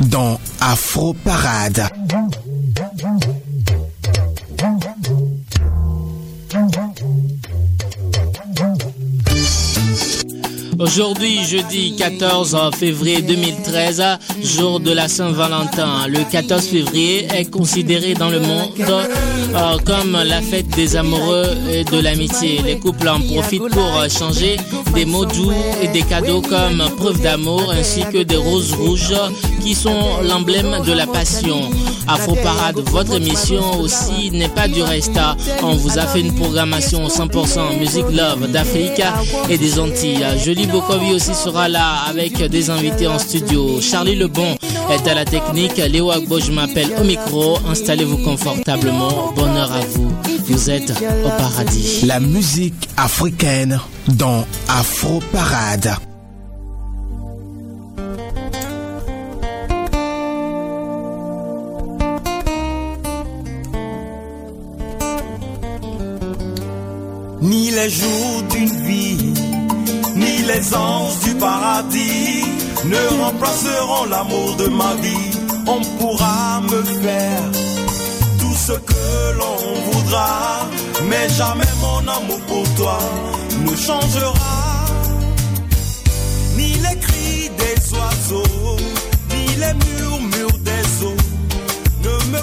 Dans 0.00 0.38
Afro 0.60 1.14
Parade. 1.14 1.88
Aujourd'hui, 10.78 11.44
jeudi 11.44 11.96
14 11.96 12.58
février 12.78 13.22
2013, 13.22 14.02
jour 14.42 14.80
de 14.80 14.92
la 14.92 15.08
Saint-Valentin. 15.08 16.06
Le 16.08 16.30
14 16.30 16.66
février 16.66 17.26
est 17.32 17.50
considéré 17.50 18.12
dans 18.12 18.28
le 18.28 18.40
monde 18.40 18.74
euh, 19.54 19.78
comme 19.84 20.12
la 20.12 20.40
fête 20.42 20.68
des 20.68 20.96
amoureux 20.96 21.46
et 21.70 21.84
de 21.84 21.98
l'amitié. 22.00 22.60
Les 22.64 22.78
couples 22.78 23.08
en 23.08 23.20
profitent 23.20 23.68
pour 23.70 24.04
changer 24.10 24.56
des 24.94 25.04
mots 25.04 25.24
doux 25.26 25.52
et 25.82 25.88
des 25.88 26.02
cadeaux 26.02 26.42
comme 26.42 26.82
preuve 26.96 27.20
d'amour 27.20 27.72
ainsi 27.72 28.02
que 28.12 28.22
des 28.22 28.36
roses 28.36 28.72
rouges 28.74 29.14
qui 29.66 29.74
sont 29.74 30.22
l'emblème 30.22 30.76
de 30.86 30.92
la 30.92 31.08
passion. 31.08 31.60
Afro 32.06 32.36
Parade, 32.36 32.78
votre 32.88 33.16
émission 33.16 33.80
aussi 33.80 34.30
n'est 34.30 34.48
pas 34.48 34.68
du 34.68 34.80
reste. 34.80 35.18
On 35.60 35.74
vous 35.74 35.98
a 35.98 36.02
fait 36.02 36.20
une 36.20 36.32
programmation 36.36 37.08
100% 37.08 37.76
musique 37.76 38.08
love 38.12 38.48
d'Afrique 38.52 39.02
et 39.50 39.58
des 39.58 39.80
Antilles. 39.80 40.24
Jolie 40.44 40.68
Bokovi 40.68 41.12
aussi 41.14 41.34
sera 41.34 41.68
là 41.68 42.04
avec 42.08 42.40
des 42.44 42.70
invités 42.70 43.08
en 43.08 43.18
studio. 43.18 43.80
Charlie 43.80 44.14
Lebon 44.14 44.56
est 44.88 45.08
à 45.08 45.14
la 45.14 45.24
technique. 45.24 45.78
Léo 45.78 46.12
Agbo, 46.12 46.38
je 46.38 46.52
m'appelle 46.52 46.92
au 47.00 47.02
micro. 47.02 47.58
Installez-vous 47.68 48.18
confortablement. 48.18 49.32
Bonheur 49.34 49.72
à 49.72 49.80
vous. 49.80 50.12
Vous 50.44 50.70
êtes 50.70 50.92
au 51.24 51.28
paradis. 51.30 52.06
La 52.06 52.20
musique 52.20 52.88
africaine 52.96 53.80
dans 54.06 54.46
Afro 54.68 55.20
Parade. 55.32 55.96
Les 67.76 67.90
jours 67.90 68.42
d'une 68.50 68.76
vie, 68.86 69.34
ni 70.14 70.34
les 70.50 70.74
anges 70.74 71.18
du 71.24 71.34
paradis 71.34 72.44
ne 72.92 73.02
remplaceront 73.22 74.06
l'amour 74.06 74.56
de 74.56 74.68
ma 74.68 74.94
vie. 75.04 75.30
On 75.66 75.80
pourra 75.98 76.62
me 76.62 76.82
faire 77.02 77.44
tout 78.40 78.56
ce 78.66 78.72
que 78.90 79.06
l'on 79.38 79.60
voudra, 79.88 80.66
mais 81.10 81.28
jamais 81.40 81.72
mon 81.84 82.00
amour 82.18 82.40
pour 82.50 82.66
toi 82.76 82.98
ne 83.66 83.74
changera. 83.76 84.56
Ni 86.56 86.70
les 86.84 86.98
cris 87.06 87.50
des 87.62 87.78
oiseaux, 87.98 88.76
ni 89.32 89.46
les 89.62 89.74
murmures 89.86 90.60
des 90.70 90.86
eaux 91.04 91.22
ne 92.04 92.14
me 92.32 92.42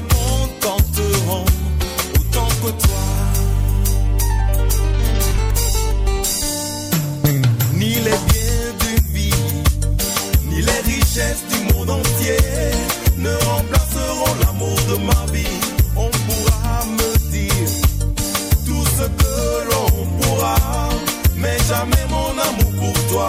richesses 11.13 11.44
du 11.48 11.74
monde 11.74 11.89
entier 11.92 12.38
ne 13.18 13.30
remplaceront 13.45 14.36
l'amour 14.42 14.77
de 14.89 14.98
ma 15.06 15.31
vie. 15.31 15.60
On 15.95 16.10
pourra 16.10 16.86
me 16.86 17.31
dire 17.31 17.69
tout 18.65 18.86
ce 18.98 19.04
que 19.04 19.69
l'on 19.69 20.06
pourra, 20.21 20.56
mais 21.36 21.57
jamais 21.68 22.06
mon 22.10 22.31
amour 22.42 22.71
pour 22.80 23.07
toi 23.07 23.27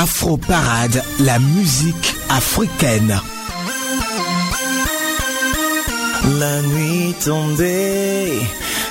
Afro 0.00 0.36
Parade, 0.36 1.02
la 1.18 1.40
musique 1.40 2.14
africaine. 2.30 3.20
La 6.38 6.62
nuit 6.62 7.14
tombée, 7.24 8.38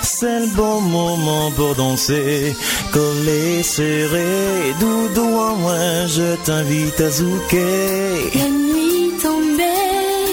c'est 0.02 0.40
le 0.42 0.48
bon 0.48 0.82
moment 0.82 1.50
pour 1.52 1.76
danser. 1.76 2.54
Collé, 2.92 3.64
serré, 3.64 4.74
doudou 4.82 5.30
en 5.38 5.56
moi, 5.56 6.08
je 6.08 6.36
t'invite 6.44 7.00
à 7.00 7.10
zouker. 7.10 8.32
La 8.36 8.50
nuit 8.50 9.14
tombée, 9.24 10.28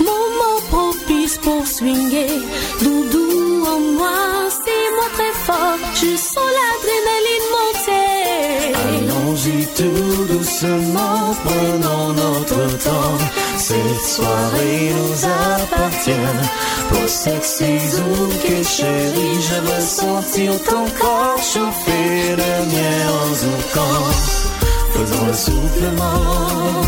moment 0.00 0.58
propice 0.68 1.38
pour 1.38 1.64
swinguer. 1.64 2.40
Doudou 2.82 3.66
en 3.72 3.80
moi, 3.98 4.18
c'est 4.50 4.88
moi 4.96 5.08
très 5.12 5.34
fort, 5.46 5.78
je 5.94 6.16
sens 6.16 6.50
l'adrénaline 6.56 6.71
doucement, 10.28 11.34
prenons 11.44 12.12
notre 12.12 12.78
temps. 12.78 13.18
Cette 13.56 14.04
soirée 14.04 14.92
nous 14.92 15.24
appartient. 15.24 16.12
Pour 16.88 17.08
sexy 17.08 17.78
zouk 17.78 18.64
chérie, 18.64 19.40
je 19.40 19.60
veux 19.66 19.80
sentir 19.80 20.52
ton 20.64 20.84
corps 21.00 21.38
chauffer 21.38 22.36
le 22.36 22.52
mien 22.72 22.98
en 23.20 23.34
zoukant. 23.34 24.06
Faisons 24.92 25.26
le 25.26 25.32
souplement, 25.32 26.82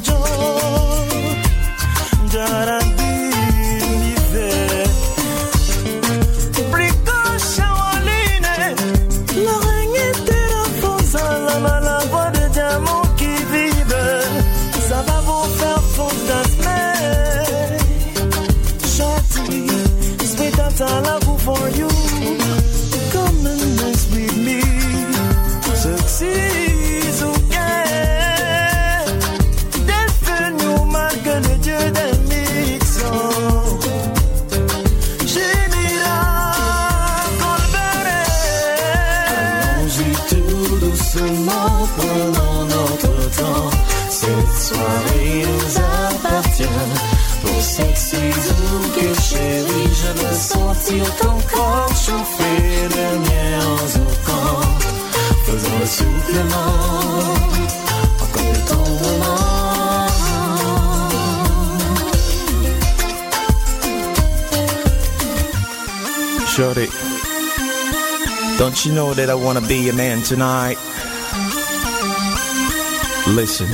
中 0.00 0.57
sentir 50.88 51.16
ton 51.16 51.40
corps 51.52 51.94
chauffer 51.94 52.88
le 52.96 53.18
mien 53.26 53.60
en 53.66 53.88
zoukan. 53.88 54.60
Faisons 55.44 55.78
le 55.80 55.86
souplement, 55.86 56.74
encore 58.22 58.52
le 58.52 58.60
tombement. 58.68 60.08
Shorty, 66.46 66.88
don't 68.58 68.84
you 68.84 68.92
know 68.92 69.14
that 69.14 69.30
I 69.30 69.34
wanna 69.34 69.60
be 69.60 69.76
your 69.76 69.94
man 69.94 70.22
tonight? 70.22 70.78
Listen. 73.26 73.68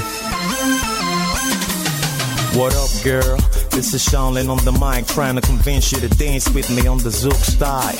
What 2.56 2.74
up, 2.76 2.90
girl? 3.02 3.53
This 3.74 3.92
is 3.92 4.06
Shaolin 4.06 4.48
on 4.48 4.64
the 4.64 4.70
mic, 4.70 5.04
trying 5.08 5.34
to 5.34 5.40
convince 5.40 5.90
you 5.90 5.98
to 5.98 6.08
dance 6.08 6.48
with 6.48 6.70
me 6.70 6.86
on 6.86 6.98
the 6.98 7.10
Zouk 7.10 7.34
style. 7.34 7.92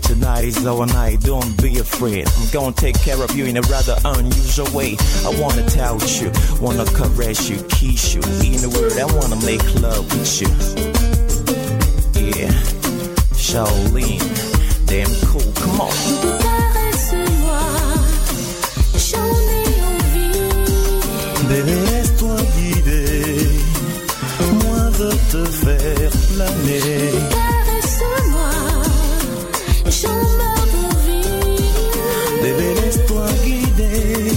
Tonight 0.00 0.44
is 0.44 0.66
our 0.66 0.86
night, 0.86 1.20
don't 1.20 1.54
be 1.62 1.78
afraid. 1.78 2.26
I'm 2.28 2.48
gonna 2.50 2.74
take 2.74 2.98
care 2.98 3.22
of 3.22 3.30
you 3.36 3.44
in 3.44 3.58
a 3.58 3.60
rather 3.62 3.94
unusual 4.06 4.70
way. 4.72 4.96
I 5.26 5.38
wanna 5.38 5.68
touch 5.68 6.22
you, 6.22 6.32
wanna 6.62 6.86
caress 6.86 7.50
you, 7.50 7.62
kiss 7.68 8.14
you. 8.14 8.22
In 8.40 8.64
a 8.64 8.70
word, 8.70 8.98
I 8.98 9.04
wanna 9.14 9.36
make 9.44 9.62
love 9.82 10.10
with 10.16 10.40
you. 10.40 10.48
Yeah, 12.16 12.52
Shaolin, 13.36 14.18
damn 14.86 15.12
cool, 15.28 15.52
come 15.52 15.80
on. 15.82 16.51
Planer. 26.42 27.12
Caresse-moi, 27.30 28.50
j'en 29.86 30.20
meurs 30.38 30.66
d'envie. 30.72 31.62
Bébé, 32.42 32.74
laisse-toi 32.80 33.26
guider. 33.44 34.32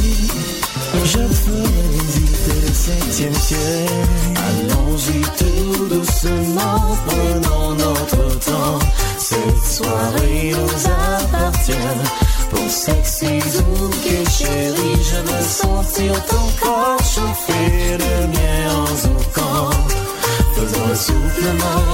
Je 1.04 1.20
ferai 1.20 1.86
visiter 1.94 2.58
le 2.66 2.74
septième 2.74 3.34
ciel. 3.36 3.90
Allons-y 4.48 5.22
tout 5.40 5.86
doucement, 5.96 6.98
prenons 7.08 7.72
notre 7.76 8.40
temps. 8.40 8.80
Cette 9.18 9.66
soirée 9.66 10.52
nous 10.52 10.88
appartient. 11.24 11.74
Pour 12.50 12.70
sexy 12.70 13.42
zouk 13.42 14.06
chérie, 14.38 15.02
je 15.02 15.20
veux 15.28 15.44
sentir 15.44 16.14
ton 16.26 16.66
corps 16.66 17.00
chauffer 17.00 17.98
le 17.98 18.28
mien 18.28 18.76
en 18.76 18.96
zoukant. 18.96 19.70
Faisons 20.56 20.96
soufflement. 20.96 21.85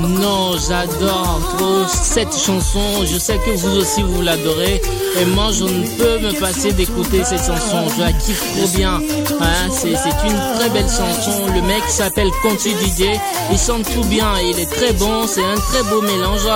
Non, 0.00 0.56
j'adore 0.56 1.40
trop 1.56 1.84
cette 1.88 2.36
chanson. 2.36 3.04
Je 3.04 3.18
sais 3.18 3.38
que 3.38 3.50
vous 3.50 3.78
aussi 3.78 4.02
vous 4.02 4.22
l'adorez. 4.22 4.80
Et 5.20 5.24
moi, 5.24 5.50
je 5.52 5.64
ne 5.64 5.86
peux 5.96 6.18
me 6.20 6.38
passer 6.38 6.72
d'écouter 6.72 7.24
cette 7.24 7.40
chanson. 7.40 7.88
Je 7.96 8.00
la 8.00 8.12
kiffe 8.12 8.44
trop 8.56 8.68
bien. 8.76 9.00
Hein, 9.40 9.68
c'est 9.72 9.88
une 9.88 10.56
très 10.56 10.70
belle 10.70 10.88
chanson. 10.88 11.46
Le 11.52 11.62
mec 11.62 11.82
s'appelle 11.88 12.28
Conti 12.42 12.74
Didier. 12.74 13.18
Il 13.50 13.58
chante 13.58 13.84
tout 13.92 14.04
bien. 14.04 14.28
Il 14.40 14.60
est 14.60 14.70
très 14.70 14.92
bon. 14.92 15.26
C'est 15.26 15.44
un 15.44 15.56
très 15.56 15.82
beau 15.84 16.00
mélange. 16.02 16.46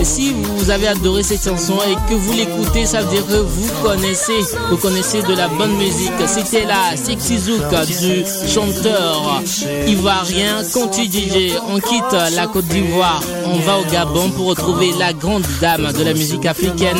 Et 0.00 0.04
si 0.04 0.32
vous 0.32 0.70
avez 0.70 0.88
adoré 0.88 1.22
cette 1.22 1.44
chanson 1.44 1.78
et 1.88 1.94
que 2.10 2.14
vous 2.14 2.32
l'écoutez, 2.32 2.86
ça 2.86 3.02
veut 3.02 3.10
dire 3.10 3.26
que 3.26 3.40
vous 3.40 3.68
connaissez, 3.82 4.40
vous 4.70 4.76
connaissez 4.76 5.22
de 5.22 5.34
la 5.34 5.48
bonne 5.48 5.76
musique. 5.76 6.12
C'était 6.26 6.64
la 6.64 6.96
Sexy 6.96 7.36
du 7.36 8.24
chanteur 8.48 9.42
ivoirien 9.86 10.62
Conti 10.72 11.08
Didier. 11.08 11.52
On 11.68 11.78
quitte 11.78 12.34
la 12.34 12.46
Côte 12.46 12.66
d'Ivoire. 12.66 12.87
On 12.90 13.58
va 13.58 13.78
au 13.78 13.84
Gabon 13.90 14.30
pour 14.30 14.46
retrouver 14.46 14.92
la 14.98 15.12
grande 15.12 15.44
dame 15.60 15.92
de 15.92 16.02
la 16.02 16.14
musique 16.14 16.46
africaine. 16.46 16.96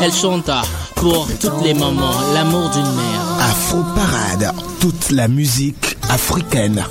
Elle 0.00 0.12
chante 0.12 0.50
pour 0.96 1.28
toutes 1.40 1.62
les 1.62 1.74
mamans 1.74 2.20
l'amour 2.32 2.70
d'une 2.70 2.82
mère. 2.82 3.20
Afro 3.40 3.82
Parade, 3.94 4.54
toute 4.80 5.10
la 5.10 5.28
musique 5.28 5.96
africaine. 6.08 6.84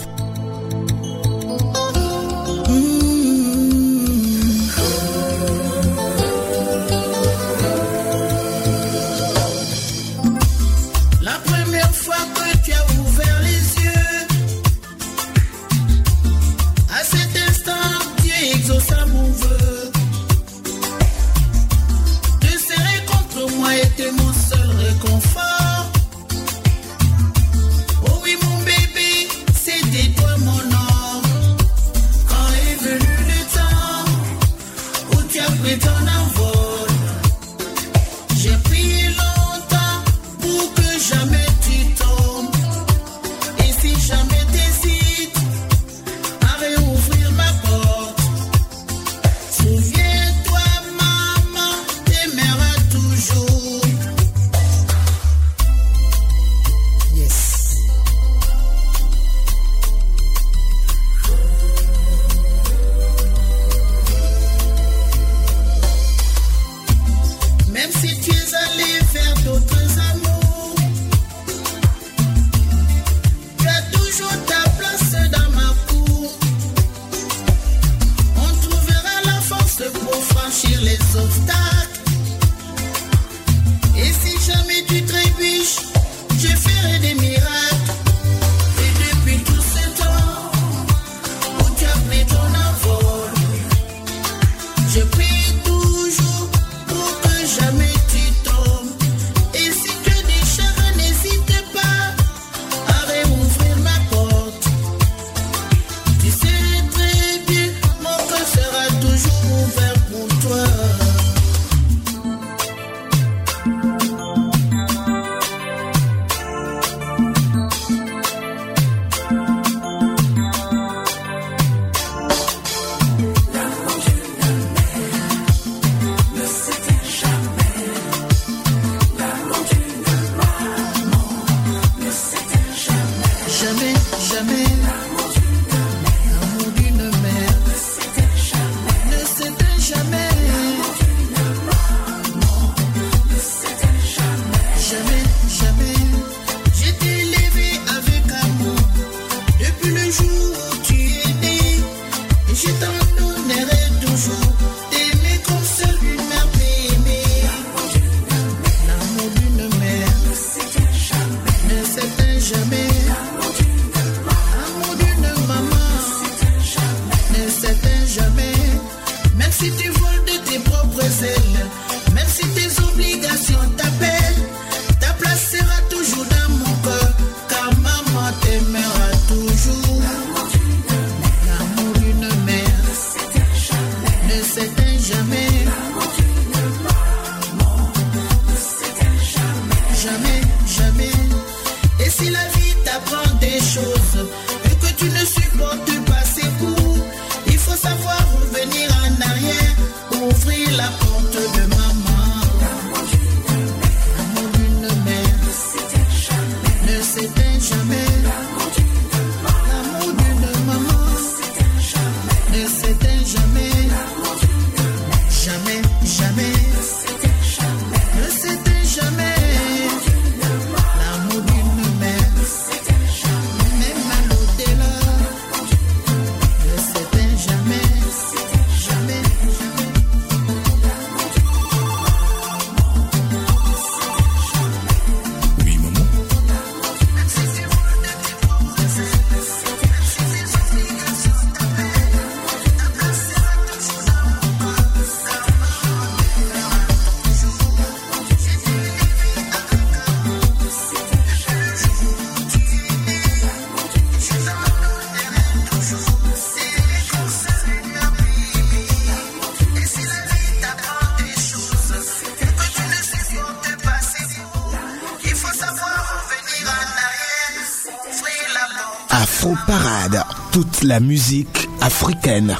La 270.83 270.99
musique 270.99 271.69
africaine. 271.81 272.57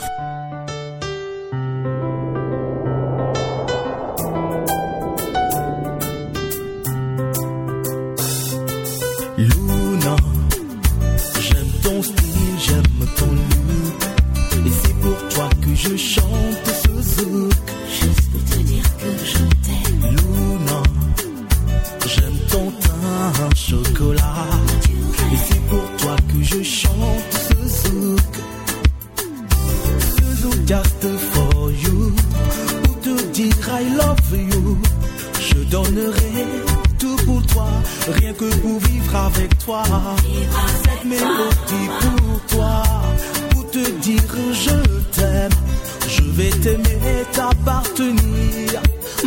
t'aimer 46.63 47.25
t'appartenir, 47.33 48.81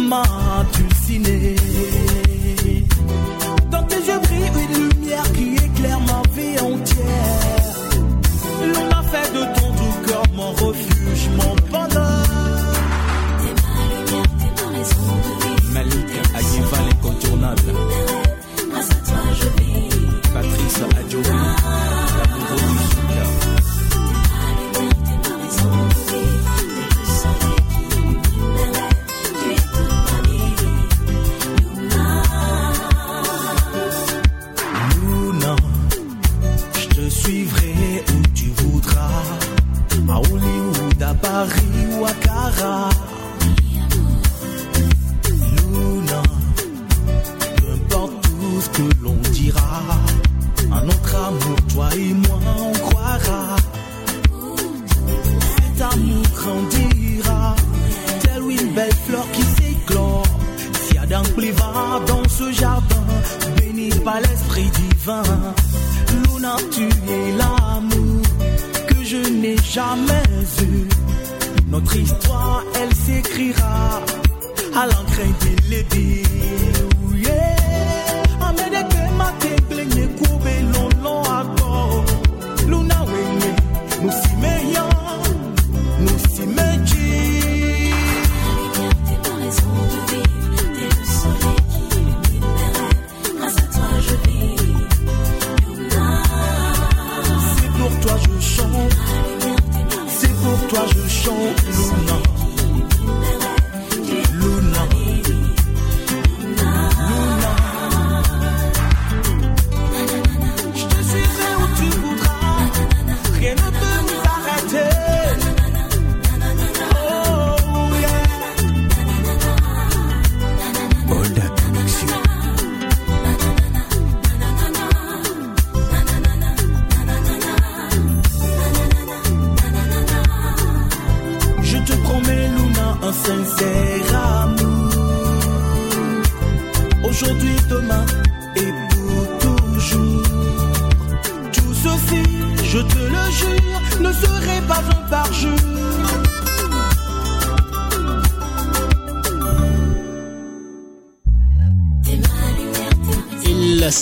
m'a. 0.08 0.22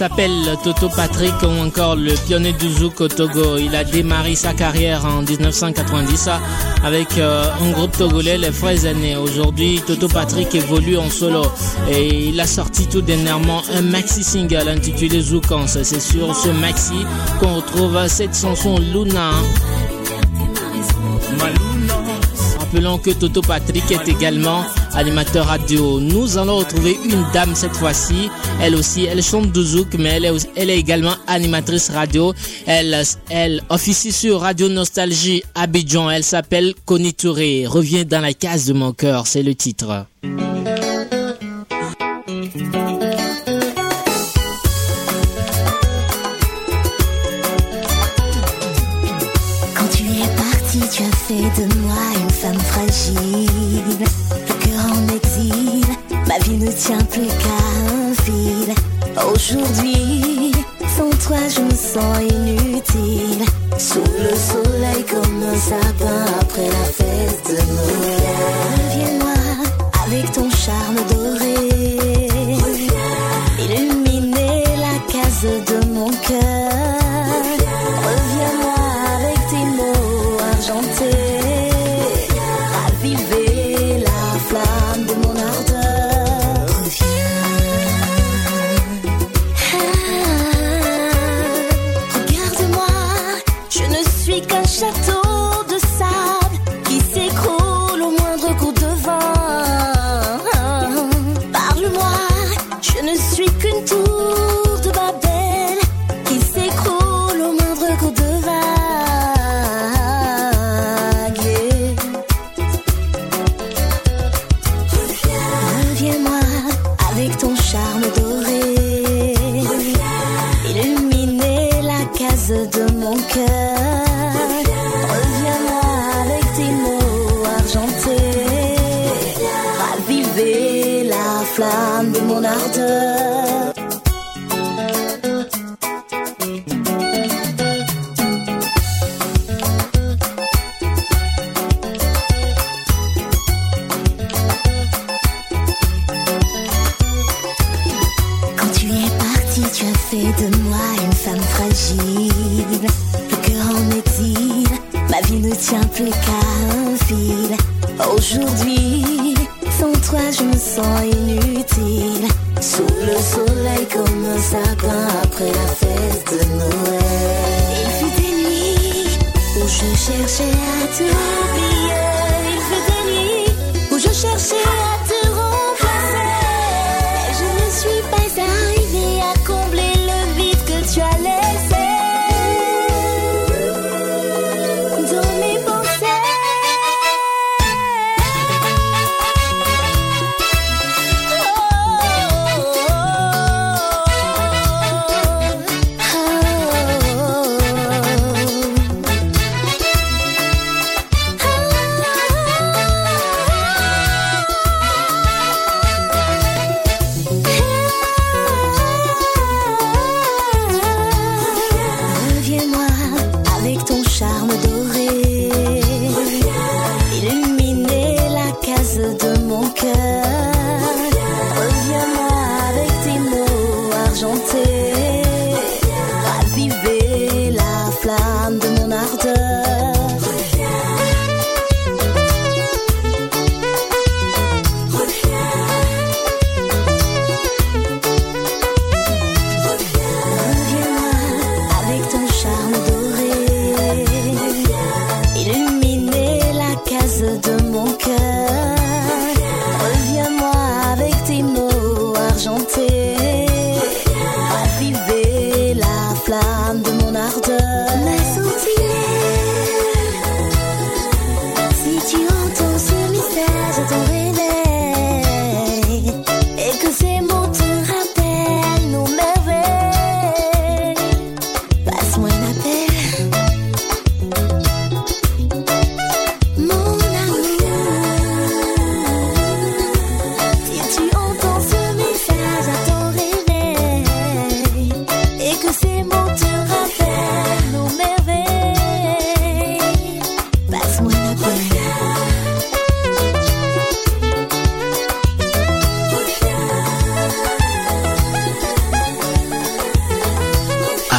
S'appelle 0.08 0.58
Toto 0.62 0.90
Patrick 0.90 1.32
ou 1.44 1.62
encore 1.66 1.96
le 1.96 2.12
pionnier 2.26 2.52
du 2.52 2.70
zouk 2.70 3.00
au 3.00 3.08
Togo. 3.08 3.56
Il 3.56 3.74
a 3.74 3.84
démarré 3.84 4.34
sa 4.34 4.52
carrière 4.52 5.06
en 5.06 5.22
1990 5.22 6.28
avec 6.84 7.16
euh, 7.16 7.44
un 7.62 7.70
groupe 7.70 7.96
togolais, 7.96 8.36
les 8.36 8.52
Frères 8.52 8.84
Aînés. 8.84 9.16
Aujourd'hui, 9.16 9.80
Toto 9.86 10.06
Patrick 10.08 10.54
évolue 10.54 10.98
en 10.98 11.08
solo 11.08 11.46
et 11.90 12.28
il 12.28 12.38
a 12.38 12.46
sorti 12.46 12.86
tout 12.86 13.00
dernièrement 13.00 13.62
un 13.72 13.80
maxi 13.80 14.22
single 14.22 14.68
intitulé 14.68 15.22
Zoukans. 15.22 15.68
C'est 15.68 16.02
sur 16.02 16.36
ce 16.36 16.50
maxi 16.50 17.06
qu'on 17.40 17.56
retrouve 17.56 18.06
cette 18.06 18.36
chanson 18.36 18.76
Luna. 18.78 19.30
Rappelons 22.58 22.98
que 22.98 23.10
Toto 23.10 23.40
Patrick 23.40 23.90
est 23.90 24.06
également 24.06 24.66
animateur 24.96 25.46
radio. 25.46 26.00
Nous 26.00 26.38
allons 26.38 26.58
retrouver 26.58 26.96
une 27.04 27.24
dame 27.32 27.54
cette 27.54 27.76
fois-ci. 27.76 28.28
Elle 28.60 28.74
aussi, 28.74 29.04
elle 29.04 29.22
chante 29.22 29.52
du 29.52 29.62
zouk, 29.62 29.94
mais 29.98 30.20
elle 30.56 30.70
est, 30.70 30.78
également 30.78 31.14
animatrice 31.26 31.90
radio. 31.90 32.32
Elle, 32.66 33.62
officie 33.68 34.12
sur 34.12 34.40
Radio 34.40 34.68
Nostalgie 34.68 35.42
Abidjan. 35.54 36.10
Elle 36.10 36.24
s'appelle 36.24 36.74
Connie 36.84 37.14
Touré. 37.14 37.66
Revient 37.66 38.04
dans 38.04 38.20
la 38.20 38.34
case 38.34 38.66
de 38.66 38.72
mon 38.72 38.92
cœur, 38.92 39.26
c'est 39.26 39.42
le 39.42 39.54
titre. 39.54 40.06
Tient 56.86 56.98
plus 56.98 57.28
qu'à 57.28 57.94
un 57.94 58.12
fil. 58.24 58.74
Aujourd'hui, 59.32 60.52
sans 60.86 61.08
toi, 61.26 61.38
je 61.48 61.62
me 61.62 61.70
sens 61.70 62.18
inutile. 62.20 63.42
Sous 63.78 64.04
le 64.04 64.36
soleil 64.36 65.02
comme 65.10 65.42
un 65.44 65.56
sapin 65.56 66.26
après 66.42 66.68
la 66.68 66.84
fête 66.84 67.42
de 67.48 67.54
Noël. 67.72 68.83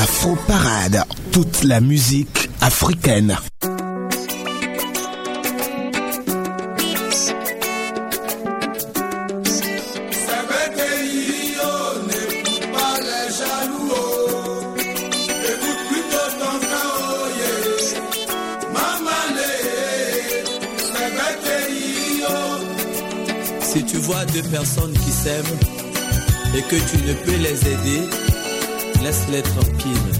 Afro 0.05 0.35
Parade, 0.47 1.03
toute 1.31 1.63
la 1.63 1.81
musique 1.81 2.47
africaine. 2.61 3.35
Si 23.61 23.83
tu 23.83 23.97
vois 23.97 24.23
deux 24.25 24.43
personnes 24.43 24.93
qui 24.93 25.11
s'aiment 25.11 25.43
et 26.55 26.61
que 26.61 26.75
tu 26.75 26.97
ne 27.07 27.13
peux 27.13 27.37
les 27.41 27.67
aider, 27.67 28.24
laisse-les 29.05 29.43
tranquilles. 29.43 30.14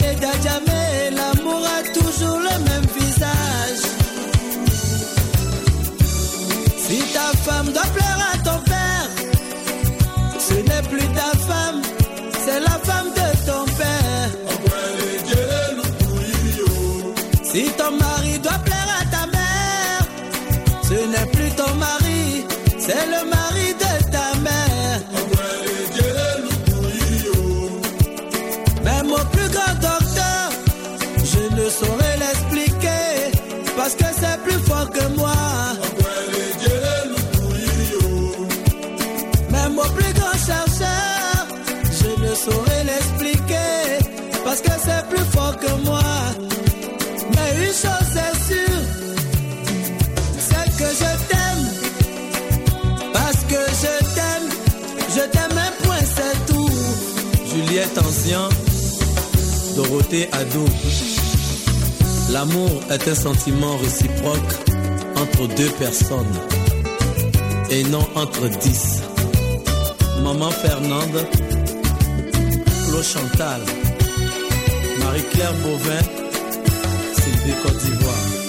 cède 0.00 0.24
à 0.24 0.36
jamais, 0.46 1.10
l'amour 1.18 1.62
a 1.76 1.80
toujours 1.98 2.38
le 2.48 2.54
même 2.68 2.86
visage. 2.98 3.84
Si 6.84 6.98
ta 7.14 7.28
femme 7.46 7.68
doit 7.76 7.90
plaire 7.96 8.20
à 8.32 8.36
ton 8.48 8.58
père, 8.72 9.08
ce 10.48 10.54
n'est 10.68 10.86
plus 10.92 11.08
ta 11.20 11.30
femme, 11.48 11.80
c'est 12.44 12.60
la 12.60 12.76
femme 12.88 13.10
de 13.20 13.28
ton 13.48 13.64
père. 13.80 14.30
Si 17.52 17.64
ton 17.78 17.90
mari 18.04 18.38
doit 18.38 18.62
plaire 18.68 18.90
à 19.00 19.04
ta 19.14 19.26
mère, 19.36 20.02
ce 20.88 20.98
n'est 21.12 21.30
plus 21.34 21.50
ton 21.60 21.74
mari, 21.74 22.44
c'est 22.78 23.06
le 23.14 23.30
mari. 23.30 23.39
Je 55.14 55.20
t'aime 55.30 55.58
un 55.58 55.84
point, 55.84 56.04
c'est 56.04 56.52
tout. 56.52 56.70
Juliette 57.52 57.98
Ancien, 57.98 58.48
Dorothée 59.76 60.28
Ado. 60.32 60.64
L'amour 62.32 62.70
est 62.90 63.08
un 63.08 63.14
sentiment 63.14 63.76
réciproque 63.76 64.54
entre 65.16 65.48
deux 65.54 65.70
personnes 65.70 66.36
et 67.70 67.82
non 67.84 68.06
entre 68.14 68.48
dix. 68.60 69.00
Maman 70.22 70.50
Fernande, 70.50 71.26
Claude 72.86 73.04
Chantal, 73.04 73.60
Marie-Claire 75.00 75.54
Beauvin, 75.62 76.02
Sylvie 77.14 77.54
Côte 77.62 77.78
d'Ivoire. 77.78 78.39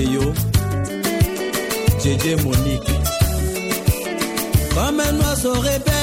Gueyo, 0.00 0.32
JJ 1.98 2.42
Monique. 2.42 2.90
Comme 4.74 5.00
un 5.00 5.20
oiseau 5.20 5.52
rebelle 5.52 5.99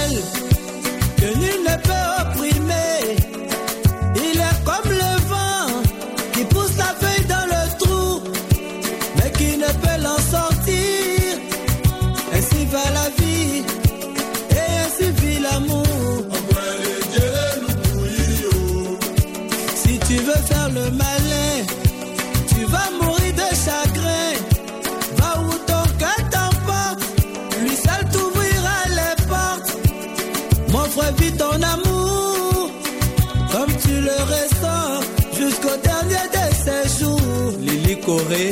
Lily 38.08 38.20
Corée, 38.20 38.52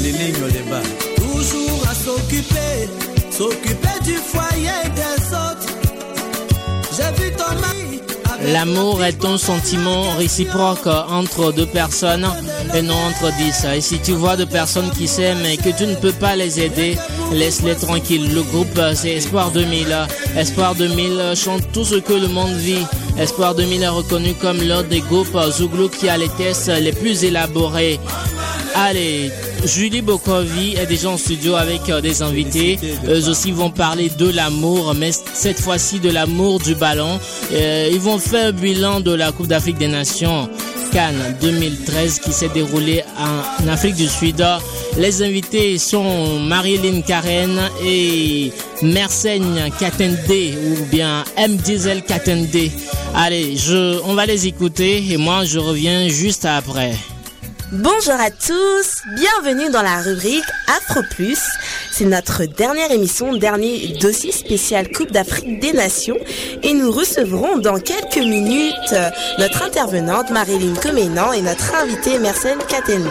Lily 0.00 0.32
Nyoleba. 0.38 0.80
Toujours 1.16 1.82
à 1.90 1.94
s'occuper, 1.94 2.88
s'occuper 3.30 3.98
du 4.04 4.14
foyer 4.14 4.80
des 4.94 5.26
autres. 5.34 5.74
J'ai 6.96 7.22
vu 7.24 7.32
ton 7.32 7.52
mari. 7.60 8.00
avec- 8.32 8.52
L'amour 8.52 9.02
est 9.04 9.24
un 9.24 9.38
sentiment 9.38 10.10
réciproque 10.18 10.86
entre 10.86 11.52
deux 11.52 11.66
personnes 11.66 12.28
et 12.74 12.82
non 12.82 12.94
entre 12.94 13.32
dix. 13.38 13.64
Et 13.74 13.80
si 13.80 13.98
tu 13.98 14.12
vois 14.12 14.36
deux 14.36 14.46
personnes 14.46 14.90
qui 14.90 15.08
s'aiment 15.08 15.44
et 15.44 15.56
que 15.56 15.70
tu 15.70 15.86
ne 15.86 15.94
peux 15.96 16.12
pas 16.12 16.36
les 16.36 16.60
aider, 16.60 16.96
laisse-les 17.32 17.74
tranquilles. 17.74 18.32
Le 18.34 18.42
groupe, 18.42 18.80
c'est 18.94 19.14
Espoir 19.14 19.50
2000. 19.50 19.96
Espoir 20.36 20.74
2000 20.74 21.32
chante 21.34 21.62
tout 21.72 21.84
ce 21.84 21.96
que 21.96 22.12
le 22.12 22.28
monde 22.28 22.52
vit. 22.52 22.84
Espoir 23.18 23.54
2000 23.54 23.82
est 23.82 23.88
reconnu 23.88 24.34
comme 24.34 24.62
l'un 24.62 24.82
des 24.82 25.00
groupes 25.00 25.36
Zouglou 25.50 25.88
qui 25.88 26.08
a 26.08 26.18
les 26.18 26.28
tests 26.28 26.68
les 26.68 26.92
plus 26.92 27.24
élaborés. 27.24 27.98
Allez, 28.74 29.30
Julie 29.64 30.02
Bokovi 30.02 30.74
est 30.76 30.84
déjà 30.84 31.08
en 31.08 31.16
studio 31.16 31.54
avec 31.54 31.88
euh, 31.88 32.02
des 32.02 32.20
invités. 32.20 32.78
Eux 33.08 33.26
aussi 33.28 33.50
vont 33.50 33.70
parler 33.70 34.10
de 34.10 34.28
l'amour, 34.28 34.94
mais 34.94 35.12
cette 35.12 35.58
fois-ci 35.58 35.98
de 35.98 36.10
l'amour 36.10 36.60
du 36.60 36.74
ballon. 36.74 37.18
Euh, 37.52 37.88
ils 37.90 38.00
vont 38.00 38.18
faire 38.18 38.48
un 38.48 38.52
bilan 38.52 39.00
de 39.00 39.14
la 39.14 39.32
Coupe 39.32 39.46
d'Afrique 39.46 39.78
des 39.78 39.88
Nations 39.88 40.50
Cannes 40.92 41.36
2013 41.40 42.20
qui 42.20 42.32
s'est 42.32 42.48
déroulée 42.48 43.02
en 43.18 43.68
Afrique 43.68 43.96
du 43.96 44.08
Sud. 44.08 44.44
Les 44.98 45.22
invités 45.22 45.78
sont 45.78 46.38
Marilyn 46.40 47.00
Karen 47.02 47.60
et 47.84 48.52
Merseigne 48.82 49.70
Katende 49.78 50.18
ou 50.30 50.84
bien 50.90 51.24
M. 51.36 51.56
Diesel 51.56 52.02
Katende. 52.02 52.70
Allez, 53.14 53.56
je, 53.56 54.00
on 54.04 54.14
va 54.14 54.26
les 54.26 54.46
écouter 54.46 55.04
et 55.10 55.16
moi 55.16 55.44
je 55.44 55.58
reviens 55.58 56.08
juste 56.08 56.44
après. 56.44 56.92
Bonjour 57.72 58.14
à 58.14 58.30
tous, 58.30 59.02
bienvenue 59.16 59.70
dans 59.70 59.82
la 59.82 60.00
rubrique 60.00 60.44
Afro 60.68 61.02
Plus. 61.10 61.40
C'est 61.90 62.04
notre 62.04 62.44
dernière 62.44 62.92
émission, 62.92 63.34
dernier 63.34 63.88
dossier 64.00 64.30
spécial 64.30 64.88
Coupe 64.92 65.10
d'Afrique 65.10 65.58
des 65.58 65.72
Nations 65.72 66.16
et 66.62 66.72
nous 66.74 66.92
recevrons 66.92 67.58
dans 67.58 67.80
quelques 67.80 68.24
minutes 68.24 68.92
euh, 68.92 69.10
notre 69.40 69.64
intervenante 69.64 70.30
Marilyn 70.30 70.74
Comenan 70.74 71.32
et 71.32 71.42
notre 71.42 71.74
invité 71.74 72.20
Mersenne 72.20 72.58
Katende. 72.68 73.10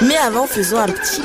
Mais 0.00 0.16
avant, 0.16 0.46
faisons 0.46 0.78
un 0.78 0.88
petit 0.88 1.22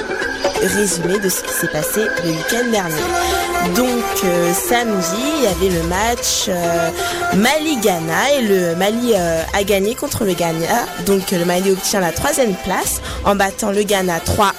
résumé 0.62 1.20
de 1.20 1.30
ce 1.30 1.44
qui 1.44 1.54
s'est 1.54 1.72
passé 1.72 2.02
le 2.26 2.32
week-end 2.32 2.72
dernier. 2.72 3.45
Donc 3.74 4.04
euh, 4.24 4.54
samedi, 4.54 5.24
il 5.38 5.44
y 5.44 5.48
avait 5.48 5.82
le 5.82 5.88
match 5.88 6.46
euh, 6.50 6.92
Mali-Ghana 7.36 8.32
et 8.38 8.42
le 8.42 8.76
Mali 8.76 9.14
euh, 9.16 9.42
a 9.54 9.64
gagné 9.64 9.96
contre 9.96 10.24
le 10.24 10.34
Ghana. 10.34 10.86
Donc 11.08 11.32
le 11.32 11.44
Mali 11.46 11.72
obtient 11.72 12.00
la 12.00 12.12
troisième 12.12 12.54
place 12.54 13.02
en 13.24 13.36
battant 13.36 13.72
le 13.72 13.82
Ghana 13.82 14.20
3-1. 14.20 14.52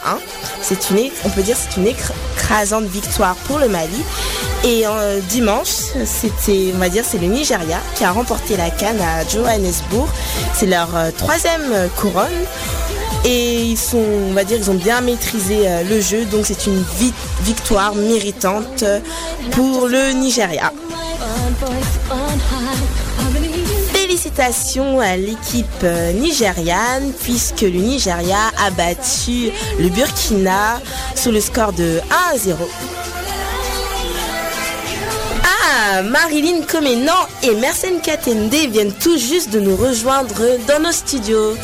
C'est 0.60 0.90
une, 0.90 1.10
on 1.24 1.30
peut 1.30 1.42
dire, 1.42 1.56
c'est 1.56 1.80
une 1.80 1.86
écrasante 1.86 2.84
victoire 2.86 3.36
pour 3.46 3.58
le 3.58 3.68
Mali. 3.68 4.02
Et 4.64 4.84
dimanche, 5.28 5.68
c'était, 6.04 6.72
on 6.74 6.78
va 6.78 6.88
dire, 6.88 7.04
c'est 7.06 7.18
le 7.18 7.28
Nigeria 7.28 7.78
qui 7.94 8.04
a 8.04 8.10
remporté 8.10 8.56
la 8.56 8.70
canne 8.70 9.00
à 9.00 9.24
Johannesburg. 9.28 10.08
C'est 10.54 10.66
leur 10.66 10.88
troisième 11.16 11.88
couronne. 11.96 12.26
Et 13.28 13.62
ils 13.62 13.76
sont, 13.78 13.98
on 14.30 14.32
va 14.34 14.44
dire, 14.44 14.56
ils 14.58 14.70
ont 14.70 14.74
bien 14.74 15.00
maîtrisé 15.00 15.66
euh, 15.66 15.82
le 15.82 16.00
jeu, 16.00 16.24
donc 16.26 16.46
c'est 16.46 16.66
une 16.66 16.80
vi- 17.00 17.12
victoire 17.42 17.94
méritante 17.96 18.84
euh, 18.84 19.00
pour 19.50 19.88
le 19.88 20.12
Nigeria. 20.12 20.72
Félicitations 23.92 25.00
à 25.00 25.16
l'équipe 25.16 25.66
euh, 25.82 26.12
nigériane 26.12 27.12
puisque 27.22 27.62
le 27.62 27.70
Nigeria 27.70 28.38
a 28.64 28.70
battu 28.70 29.50
le 29.80 29.88
Burkina 29.88 30.80
sous 31.16 31.32
le 31.32 31.40
score 31.40 31.72
de 31.72 32.00
1 32.32 32.34
à 32.34 32.38
0. 32.38 32.68
Ah, 35.42 36.02
Marilyn 36.02 36.62
Comenan 36.70 37.12
et 37.42 37.54
Mersenne 37.56 38.00
Katende 38.00 38.54
viennent 38.70 38.92
tout 38.92 39.18
juste 39.18 39.50
de 39.50 39.58
nous 39.60 39.76
rejoindre 39.76 40.34
dans 40.68 40.80
nos 40.80 40.92
studios. 40.92 41.54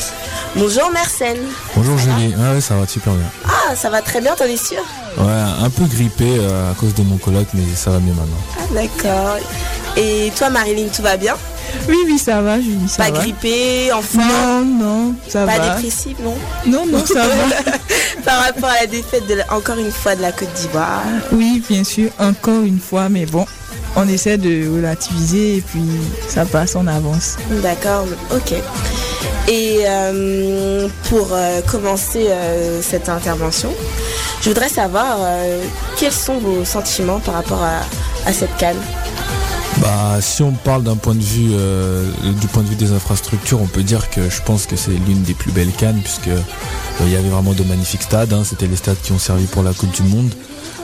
Bonjour 0.55 0.91
Mersenne. 0.91 1.37
Bonjour 1.75 1.97
Julie, 1.97 2.33
ah 2.39 2.53
ouais 2.53 2.61
ça 2.61 2.75
va 2.75 2.85
super 2.87 3.13
bien. 3.13 3.25
Ah, 3.45 3.75
ça 3.75 3.89
va 3.89 4.01
très 4.01 4.21
bien, 4.21 4.35
t'en 4.35 4.45
es 4.45 4.57
sûr 4.57 4.83
Ouais, 5.17 5.25
un 5.63 5.69
peu 5.69 5.85
grippé 5.85 6.25
euh, 6.39 6.71
à 6.71 6.75
cause 6.75 6.93
de 6.93 7.01
mon 7.03 7.17
coloc, 7.17 7.47
mais 7.53 7.63
ça 7.75 7.89
va 7.91 7.99
mieux 7.99 8.13
maintenant. 8.13 8.37
Ah, 8.59 8.63
d'accord. 8.73 9.37
Et 9.97 10.31
toi 10.35 10.49
Marilyn, 10.49 10.87
tout 10.95 11.01
va 11.01 11.17
bien? 11.17 11.35
Oui, 11.89 11.97
oui, 12.05 12.19
ça 12.19 12.41
va, 12.41 12.59
Julie, 12.59 12.87
ça 12.87 13.05
Pas 13.05 13.11
va. 13.11 13.19
grippé, 13.19 13.91
en 13.93 14.01
forme? 14.01 14.27
Non, 14.27 14.65
non, 14.65 15.15
ça 15.27 15.45
Pas 15.45 15.57
va. 15.57 15.75
dépressive, 15.75 16.17
non? 16.23 16.35
Non, 16.67 16.85
non, 16.85 17.03
ça 17.05 17.25
va. 17.27 17.71
Par 18.25 18.43
rapport 18.45 18.69
à 18.69 18.81
la 18.81 18.87
défaite, 18.87 19.25
de 19.27 19.33
la- 19.35 19.51
encore 19.53 19.77
une 19.77 19.91
fois, 19.91 20.15
de 20.15 20.21
la 20.21 20.31
Côte 20.31 20.53
d'Ivoire. 20.53 21.01
Oui, 21.31 21.63
bien 21.67 21.83
sûr, 21.83 22.09
encore 22.19 22.61
une 22.63 22.79
fois, 22.79 23.09
mais 23.09 23.25
bon, 23.25 23.45
on 23.95 24.07
essaie 24.07 24.37
de 24.37 24.69
relativiser 24.71 25.57
et 25.57 25.61
puis 25.61 25.83
ça 26.27 26.45
passe, 26.45 26.75
on 26.75 26.85
avance. 26.85 27.37
D'accord, 27.63 28.05
ok. 28.31 28.53
Et 29.47 29.83
euh, 29.85 30.87
pour 31.09 31.29
euh, 31.31 31.61
commencer 31.61 32.27
euh, 32.29 32.81
cette 32.81 33.09
intervention, 33.09 33.73
Je 34.41 34.49
voudrais 34.49 34.69
savoir 34.69 35.19
quels 35.97 36.11
sont 36.11 36.37
vos 36.37 36.65
sentiments 36.65 37.19
par 37.19 37.35
rapport 37.35 37.63
à 37.63 38.33
cette 38.33 38.55
canne? 38.57 38.77
Bah, 39.81 40.21
si 40.21 40.43
on 40.43 40.51
parle 40.51 40.83
d'un 40.83 40.95
point 40.95 41.15
de 41.15 41.21
vue, 41.23 41.51
euh, 41.53 42.09
du 42.39 42.47
point 42.47 42.63
de 42.63 42.69
vue 42.69 42.75
des 42.75 42.91
infrastructures, 42.93 43.61
on 43.61 43.67
peut 43.67 43.83
dire 43.83 44.09
que 44.09 44.29
je 44.29 44.41
pense 44.41 44.65
que 44.65 44.75
c'est 44.75 44.91
l'une 44.91 45.23
des 45.23 45.33
plus 45.33 45.51
belles 45.51 45.71
cannes 45.71 45.99
puisque 46.01 46.29
euh, 46.29 46.39
il 47.01 47.09
y 47.09 47.15
avait 47.15 47.29
vraiment 47.29 47.53
de 47.53 47.63
magnifiques 47.63 48.03
stades. 48.03 48.31
hein. 48.33 48.43
C'était 48.45 48.67
les 48.67 48.75
stades 48.77 49.01
qui 49.03 49.11
ont 49.11 49.19
servi 49.19 49.45
pour 49.45 49.63
la 49.63 49.73
Coupe 49.73 49.91
du 49.91 50.03
Monde. 50.03 50.31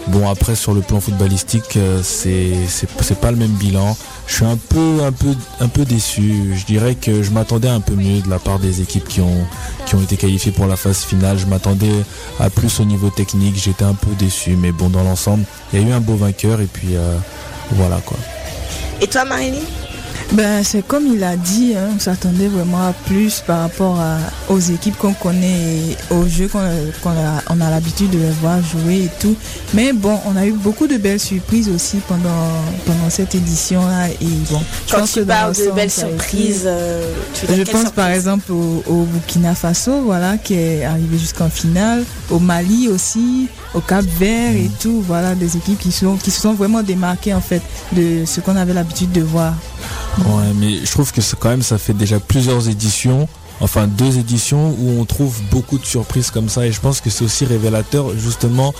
Bon, 0.08 0.28
après 0.28 0.56
sur 0.56 0.73
le 0.73 0.82
plan 0.82 0.99
footballistique, 0.99 1.78
euh, 1.78 2.02
c'est 2.04 3.19
pas 3.21 3.32
le 3.32 3.38
même 3.38 3.52
bilan. 3.52 3.95
Je 4.28 4.36
suis 4.36 4.45
un 4.45 4.58
peu 4.58 5.04
un 5.04 5.12
peu 5.12 5.34
un 5.60 5.67
peu 5.67 5.86
déçu. 5.86 6.54
Je 6.56 6.65
dirais 6.65 6.95
que 6.95 7.21
je 7.21 7.32
m'attendais 7.32 7.69
un 7.69 7.80
peu 7.82 7.93
mieux 7.93 8.21
de 8.21 8.30
la 8.30 8.39
part 8.39 8.60
des 8.60 8.82
équipes 8.82 9.08
qui 9.08 9.21
ont 9.21 9.45
qui 9.86 9.95
ont 9.95 10.02
été 10.02 10.17
qualifiées 10.17 10.52
pour 10.52 10.65
la 10.65 10.75
phase 10.75 11.04
finale. 11.04 11.38
Je 11.38 11.45
m'attendais 11.45 12.04
à 12.39 12.49
plus 12.49 12.80
au 12.80 12.86
niveau 12.86 13.10
technique. 13.10 13.56
J'étais 13.62 13.86
un 13.86 13.93
peu 13.93 14.12
déçu, 14.17 14.56
mais 14.56 14.71
bon, 14.71 14.89
dans 14.89 15.04
l'ensemble, 15.04 15.43
il 15.73 15.82
y 15.82 15.84
a 15.84 15.88
eu 15.88 15.91
un 15.91 16.02
beau 16.02 16.15
vainqueur 16.15 16.60
et 16.60 16.67
puis 16.67 16.95
euh, 16.95 17.15
voilà 17.71 17.97
quoi. 17.97 18.17
Et 19.01 19.07
toi, 19.07 19.23
Marilyn 19.23 19.63
Ben, 20.34 20.63
c'est 20.63 20.86
comme 20.86 21.08
il 21.08 21.24
a 21.24 21.36
dit, 21.36 21.74
hein, 21.76 21.89
on 21.96 22.00
s'attendait 22.00 22.48
vraiment 22.50 22.78
à 22.88 22.94
plus 23.08 23.42
par 23.48 23.62
rapport 23.62 24.00
à- 24.00 24.20
aux 24.48 24.60
équipes 24.60 24.96
qu'on 24.96 25.13
connaît 25.13 25.78
et 25.80 25.98
aux 26.13 26.28
jeux 26.28 26.48
qu'on 26.48 26.60
qu'on 27.02 27.10
a, 27.10 27.42
on 27.50 27.60
a 27.60 27.70
l'habitude 27.72 28.12
de 28.12 28.20
les 28.20 28.30
voir 28.39 28.60
jouer 28.62 29.06
et 29.06 29.10
tout. 29.20 29.36
Mais 29.74 29.92
bon, 29.92 30.20
on 30.28 30.36
a 30.38 30.46
eu 30.46 30.52
beaucoup 30.52 30.86
de 30.86 30.98
belles 30.98 31.20
surprises 31.20 31.68
aussi 31.70 31.98
pendant, 32.08 32.30
pendant 32.86 33.10
cette 33.10 33.34
édition-là. 33.34 34.10
Et 34.22 34.26
bon, 34.52 34.62
je 34.86 34.92
Quand 34.94 35.00
pense 35.00 35.12
que 35.13 35.20
tu 35.22 35.26
dans 35.26 35.34
parles 35.34 35.56
de 35.56 35.72
belles 35.72 35.89
surprises, 35.92 36.63
euh, 36.65 37.12
tu 37.34 37.48
je 37.48 37.54
pense 37.63 37.65
surprise 37.65 37.92
par 37.96 38.10
exemple 38.10 38.52
au, 38.52 38.84
au 38.86 39.04
Burkina 39.06 39.56
Faso, 39.56 40.02
voilà, 40.06 40.38
qui 40.38 40.54
est 40.54 40.86
arrivé 40.86 41.18
jusqu'en 41.18 41.50
finale, 41.50 42.04
au 42.30 42.38
Mali 42.38 42.88
aussi, 42.88 43.48
au 43.74 43.80
Cap 43.82 44.06
Vert 44.20 44.52
et 44.54 44.70
tout, 44.80 45.04
voilà, 45.08 45.34
des 45.34 45.58
équipes 45.58 45.80
qui 45.80 45.92
sont 45.92 46.18
qui 46.18 46.30
se 46.30 46.39
sont 46.39 46.54
vraiment 46.54 46.84
démarquées 46.84 47.34
en 47.34 47.42
fait 47.42 47.63
de 47.94 48.26
ce 48.26 48.42
qu'on 48.42 48.56
avait 48.56 48.74
l'habitude 48.74 49.12
de 49.12 49.22
voir. 49.22 49.56
Ouais, 50.20 50.54
mais 50.56 50.78
je 50.84 50.92
trouve 50.92 51.12
que 51.12 51.22
c'est 51.22 51.38
quand 51.39 51.50
même, 51.50 51.62
ça 51.62 51.78
fait 51.78 51.94
déjà 51.94 52.20
plusieurs 52.20 52.68
éditions, 52.68 53.28
enfin 53.62 53.88
deux 53.88 54.18
éditions 54.18 54.76
où 54.80 55.00
on 55.00 55.06
trouve 55.06 55.42
beaucoup 55.52 55.78
de 55.78 55.86
surprises 55.86 56.32
comme 56.32 56.50
ça. 56.50 56.65
Et 56.65 56.72
je 56.72 56.80
pense 56.80 57.02
que 57.02 57.10
c'est 57.10 57.24
aussi 57.24 57.46
révélateur 57.46 58.18
justement 58.18 58.74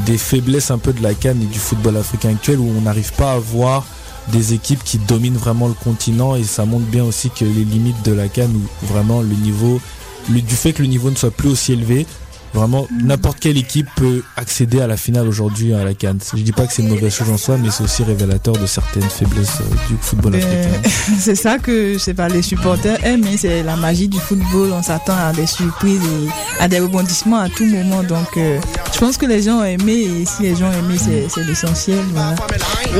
des 0.00 0.18
faiblesses 0.18 0.70
un 0.70 0.78
peu 0.78 0.92
de 0.92 1.02
la 1.02 1.14
canne 1.14 1.42
et 1.42 1.46
du 1.46 1.58
football 1.58 1.96
africain 1.96 2.30
actuel 2.30 2.58
où 2.58 2.72
on 2.76 2.80
n'arrive 2.82 3.12
pas 3.12 3.32
à 3.32 3.38
voir 3.38 3.84
des 4.28 4.54
équipes 4.54 4.82
qui 4.84 4.98
dominent 4.98 5.36
vraiment 5.36 5.68
le 5.68 5.74
continent. 5.74 6.36
Et 6.36 6.44
ça 6.44 6.64
montre 6.64 6.86
bien 6.86 7.04
aussi 7.04 7.30
que 7.30 7.44
les 7.44 7.64
limites 7.64 8.02
de 8.04 8.12
la 8.12 8.28
canne 8.28 8.54
où 8.54 8.86
vraiment 8.86 9.20
le 9.20 9.34
niveau, 9.34 9.80
du 10.28 10.54
fait 10.54 10.72
que 10.72 10.82
le 10.82 10.88
niveau 10.88 11.10
ne 11.10 11.16
soit 11.16 11.30
plus 11.30 11.48
aussi 11.48 11.72
élevé, 11.72 12.06
Vraiment, 12.52 12.88
n'importe 12.90 13.38
quelle 13.38 13.56
équipe 13.56 13.86
peut 13.96 14.22
accéder 14.36 14.80
à 14.80 14.86
la 14.86 14.96
finale 14.96 15.28
aujourd'hui 15.28 15.72
à 15.72 15.84
la 15.84 15.94
Cannes. 15.94 16.18
Je 16.34 16.42
dis 16.42 16.52
pas 16.52 16.66
que 16.66 16.72
c'est 16.72 16.82
une 16.82 16.88
mauvaise 16.88 17.14
chose 17.14 17.30
en 17.30 17.36
soi, 17.36 17.56
mais 17.56 17.70
c'est 17.70 17.84
aussi 17.84 18.02
révélateur 18.02 18.54
de 18.56 18.66
certaines 18.66 19.08
faiblesses 19.08 19.60
euh, 19.60 19.74
du 19.88 19.96
football 20.00 20.34
Euh, 20.34 20.38
africain. 20.38 20.90
c'est 21.20 21.36
ça 21.36 21.58
que 21.58 21.92
je 21.94 21.98
sais 21.98 22.14
pas, 22.14 22.28
les 22.28 22.42
supporters 22.42 23.04
aiment, 23.04 23.24
mais 23.24 23.36
c'est 23.36 23.62
la 23.62 23.76
magie 23.76 24.08
du 24.08 24.18
football. 24.18 24.72
On 24.72 24.82
s'attend 24.82 25.16
à 25.16 25.32
des 25.32 25.46
surprises 25.46 26.00
et 26.02 26.62
à 26.62 26.66
des 26.68 26.80
rebondissements 26.80 27.38
à 27.38 27.48
tout 27.48 27.66
moment. 27.66 28.02
Donc, 28.02 28.36
euh, 28.36 28.58
je 28.92 28.98
pense 28.98 29.16
que 29.16 29.26
les 29.26 29.42
gens 29.42 29.60
ont 29.60 29.64
aimé 29.64 29.92
et 29.92 30.24
si 30.26 30.42
les 30.42 30.56
gens 30.56 30.66
ont 30.70 30.72
aimé, 30.72 30.96
c'est 30.98 31.28
c'est 31.28 31.44
l'essentiel. 31.44 32.00
Voilà. 32.12 32.34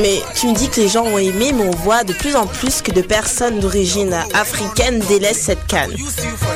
Mais 0.01 0.21
tu 0.35 0.47
me 0.47 0.55
dis 0.55 0.69
que 0.69 0.79
les 0.79 0.87
gens 0.87 1.03
ont 1.03 1.17
aimé, 1.17 1.51
mais 1.53 1.65
on 1.67 1.75
voit 1.83 2.03
de 2.05 2.13
plus 2.13 2.35
en 2.35 2.47
plus 2.47 2.81
que 2.81 2.91
de 2.91 3.01
personnes 3.01 3.59
d'origine 3.59 4.13
africaine 4.33 4.99
délaissent 5.09 5.41
cette 5.41 5.67
canne. 5.67 5.91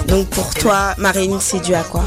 Donc 0.08 0.28
pour 0.30 0.54
toi, 0.54 0.94
Marine, 0.98 1.38
c'est 1.42 1.60
dû 1.62 1.74
à 1.74 1.84
quoi? 1.84 2.06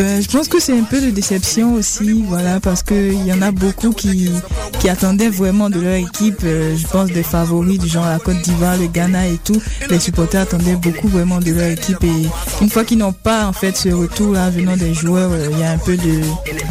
Ben, 0.00 0.22
je 0.22 0.28
pense 0.28 0.48
que 0.48 0.58
c'est 0.58 0.72
un 0.72 0.84
peu 0.84 0.98
de 0.98 1.10
déception 1.10 1.74
aussi, 1.74 2.24
voilà, 2.26 2.58
parce 2.58 2.82
que 2.82 3.12
il 3.12 3.26
y 3.26 3.34
en 3.34 3.42
a 3.42 3.50
beaucoup 3.50 3.90
qui, 3.92 4.30
qui 4.78 4.88
attendaient 4.88 5.28
vraiment 5.28 5.68
de 5.68 5.78
leur 5.78 5.92
équipe, 5.92 6.40
euh, 6.44 6.74
je 6.74 6.86
pense 6.86 7.10
des 7.10 7.22
favoris 7.22 7.78
du 7.78 7.86
genre 7.86 8.06
la 8.06 8.18
Côte 8.18 8.40
d'Ivoire, 8.40 8.78
le 8.78 8.86
Ghana 8.86 9.26
et 9.26 9.36
tout. 9.44 9.60
Les 9.90 10.00
supporters 10.00 10.40
attendaient 10.40 10.76
beaucoup 10.76 11.08
vraiment 11.08 11.38
de 11.38 11.50
leur 11.52 11.68
équipe 11.70 12.02
et 12.02 12.28
une 12.62 12.70
fois 12.70 12.84
qu'ils 12.84 12.96
n'ont 12.96 13.12
pas 13.12 13.44
en 13.46 13.52
fait 13.52 13.76
ce 13.76 13.90
retour 13.90 14.32
là 14.32 14.48
venant 14.48 14.74
des 14.74 14.94
joueurs, 14.94 15.32
euh, 15.32 15.48
il 15.52 15.58
y 15.58 15.64
a 15.64 15.72
un 15.72 15.78
peu 15.78 15.98
de, 15.98 16.22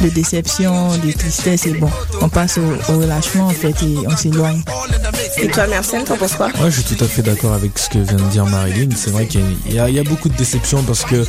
de 0.04 0.10
déception, 0.10 0.98
de 0.98 1.12
tristesse 1.12 1.68
et 1.68 1.74
bon, 1.74 1.90
on 2.22 2.30
passe 2.30 2.58
au, 2.58 2.92
au 2.92 2.98
relâchement 2.98 3.46
en 3.46 3.50
fait 3.52 3.76
et 3.84 3.96
on 4.08 4.18
s'éloigne. 4.18 4.64
Et 5.38 5.48
toi, 5.50 5.68
Mersenne, 5.68 6.04
t'en 6.04 6.18
penses 6.18 6.34
quoi? 6.34 6.48
Ouais, 6.60 6.72
je 6.72 6.82
suis 6.82 6.96
tout 6.96 7.04
à 7.04 7.08
fait 7.08 7.22
d'accord 7.22 7.54
avec 7.54 7.78
ce 7.78 7.90
que 7.90 8.00
vient 8.00 8.16
de 8.18 8.32
dire 8.32 8.48
Marilyn. 8.48 8.90
C'est 8.96 9.12
vrai 9.12 9.28
qu'il 9.28 9.44
y 9.70 9.78
a- 9.80 9.88
y, 9.90 10.02
beaucoup 10.02 10.30
de 10.30 10.36
déceptions 10.36 10.82
parce 10.82 11.06
que 11.06 11.24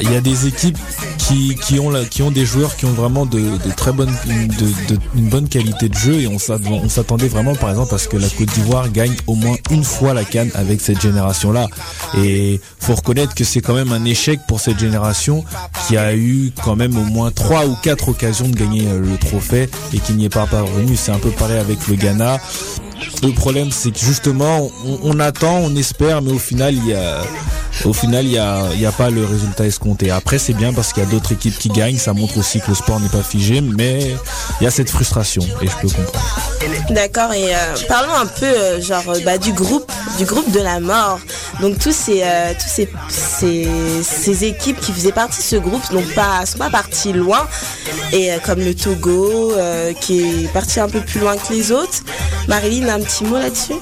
il 0.00 0.10
y 0.12 0.16
a 0.16 0.20
des 0.20 0.46
équipes 0.46 0.78
qui, 1.18 1.54
qui 1.56 1.78
ont 1.80 1.90
la- 1.90 2.04
qui 2.04 2.22
ont 2.22 2.30
des 2.30 2.44
joueurs 2.46 2.76
qui 2.76 2.84
ont 2.86 2.92
vraiment 2.92 3.26
de, 3.26 3.38
de 3.40 3.70
très 3.76 3.92
de, 3.92 4.04
de- 4.04 4.98
une 5.14 5.28
bonne 5.28 5.48
qualité 5.48 5.88
de 5.88 5.94
jeu 5.94 6.20
et 6.20 6.26
on 6.26 6.38
s'att- 6.38 6.60
on 6.66 6.88
s'attendait 6.88 7.28
vraiment 7.28 7.54
par 7.54 7.70
exemple 7.70 7.90
parce 7.90 8.06
que 8.06 8.16
la 8.16 8.28
Côte 8.28 8.48
d'Ivoire 8.54 8.88
gagne 8.90 9.14
au 9.26 9.34
moins 9.34 9.56
une 9.70 9.84
fois 9.84 10.14
la 10.14 10.24
canne 10.24 10.50
avec 10.54 10.80
cette 10.80 11.00
génération 11.00 11.52
là 11.52 11.66
et 12.18 12.60
faut 12.78 12.94
reconnaître 12.94 13.34
que 13.34 13.44
c'est 13.44 13.60
quand 13.60 13.74
même 13.74 13.92
un 13.92 14.04
échec 14.04 14.40
pour 14.48 14.60
cette 14.60 14.78
génération 14.78 15.44
qui 15.86 15.96
a 15.96 16.14
eu 16.14 16.52
quand 16.64 16.76
même 16.76 16.96
au 16.96 17.04
moins 17.04 17.30
trois 17.30 17.66
ou 17.66 17.74
quatre 17.82 18.08
occasions 18.08 18.48
de 18.48 18.56
gagner 18.56 18.86
euh, 18.88 19.00
le 19.00 19.16
trophée 19.18 19.68
et 19.92 19.98
qui 19.98 20.12
n'y 20.14 20.24
est 20.24 20.28
pas 20.28 20.46
parvenu. 20.46 20.96
C'est 20.96 21.12
un 21.12 21.18
peu 21.18 21.30
pareil 21.30 21.58
avec 21.58 21.86
le 21.88 21.94
Ghana. 21.96 22.38
Le 23.22 23.32
problème, 23.32 23.70
c'est 23.70 23.90
que 23.92 23.98
justement, 23.98 24.70
on 25.02 25.18
attend, 25.20 25.56
on 25.58 25.74
espère, 25.76 26.22
mais 26.22 26.32
au 26.32 26.38
final, 26.38 26.74
il 26.74 26.86
y 26.86 26.94
a, 26.94 27.22
au 27.84 27.92
final, 27.92 28.24
il 28.24 28.32
y 28.32 28.38
a, 28.38 28.62
y 28.74 28.86
a 28.86 28.92
pas 28.92 29.10
le 29.10 29.24
résultat 29.24 29.66
escompté. 29.66 30.10
Après, 30.10 30.38
c'est 30.38 30.52
bien 30.52 30.72
parce 30.72 30.92
qu'il 30.92 31.02
y 31.02 31.06
a 31.06 31.08
d'autres 31.08 31.32
équipes 31.32 31.58
qui 31.58 31.68
gagnent. 31.68 31.98
Ça 31.98 32.12
montre 32.12 32.38
aussi 32.38 32.60
que 32.60 32.68
le 32.68 32.74
sport 32.74 33.00
n'est 33.00 33.08
pas 33.08 33.22
figé, 33.22 33.60
mais 33.60 34.14
il 34.60 34.64
y 34.64 34.66
a 34.66 34.70
cette 34.70 34.90
frustration 34.90 35.42
et 35.62 35.66
je 35.66 35.76
peux 35.80 35.88
comprendre. 35.88 36.40
D'accord, 36.90 37.32
et 37.32 37.54
euh, 37.54 37.58
parlons 37.88 38.14
un 38.14 38.26
peu 38.26 38.46
euh, 38.46 38.80
genre 38.80 39.04
bah, 39.24 39.38
du 39.38 39.52
groupe, 39.52 39.90
du 40.18 40.24
groupe 40.24 40.50
de 40.50 40.60
la 40.60 40.80
mort. 40.80 41.20
Donc 41.60 41.78
tous 41.78 41.92
ces, 41.92 42.22
euh, 42.22 42.52
tous 42.54 42.68
ces, 42.68 43.68
ces, 44.02 44.44
équipes 44.44 44.80
qui 44.80 44.92
faisaient 44.92 45.12
partie 45.12 45.38
de 45.38 45.42
ce 45.42 45.56
groupe 45.56 45.82
n'ont 45.92 46.04
pas, 46.14 46.44
sont 46.46 46.58
pas 46.58 46.70
parties 46.70 47.12
loin. 47.12 47.46
Et 48.12 48.30
comme 48.44 48.58
le 48.58 48.74
Togo 48.74 49.52
qui 50.00 50.20
est 50.20 50.52
parti 50.52 50.80
un 50.80 50.88
peu 50.88 51.00
plus 51.00 51.20
loin 51.20 51.36
que 51.36 51.52
les 51.52 51.70
autres. 51.70 52.02
Marilyn, 52.48 52.88
un 52.88 53.00
petit 53.00 53.24
mot 53.24 53.36
là-dessus? 53.36 53.74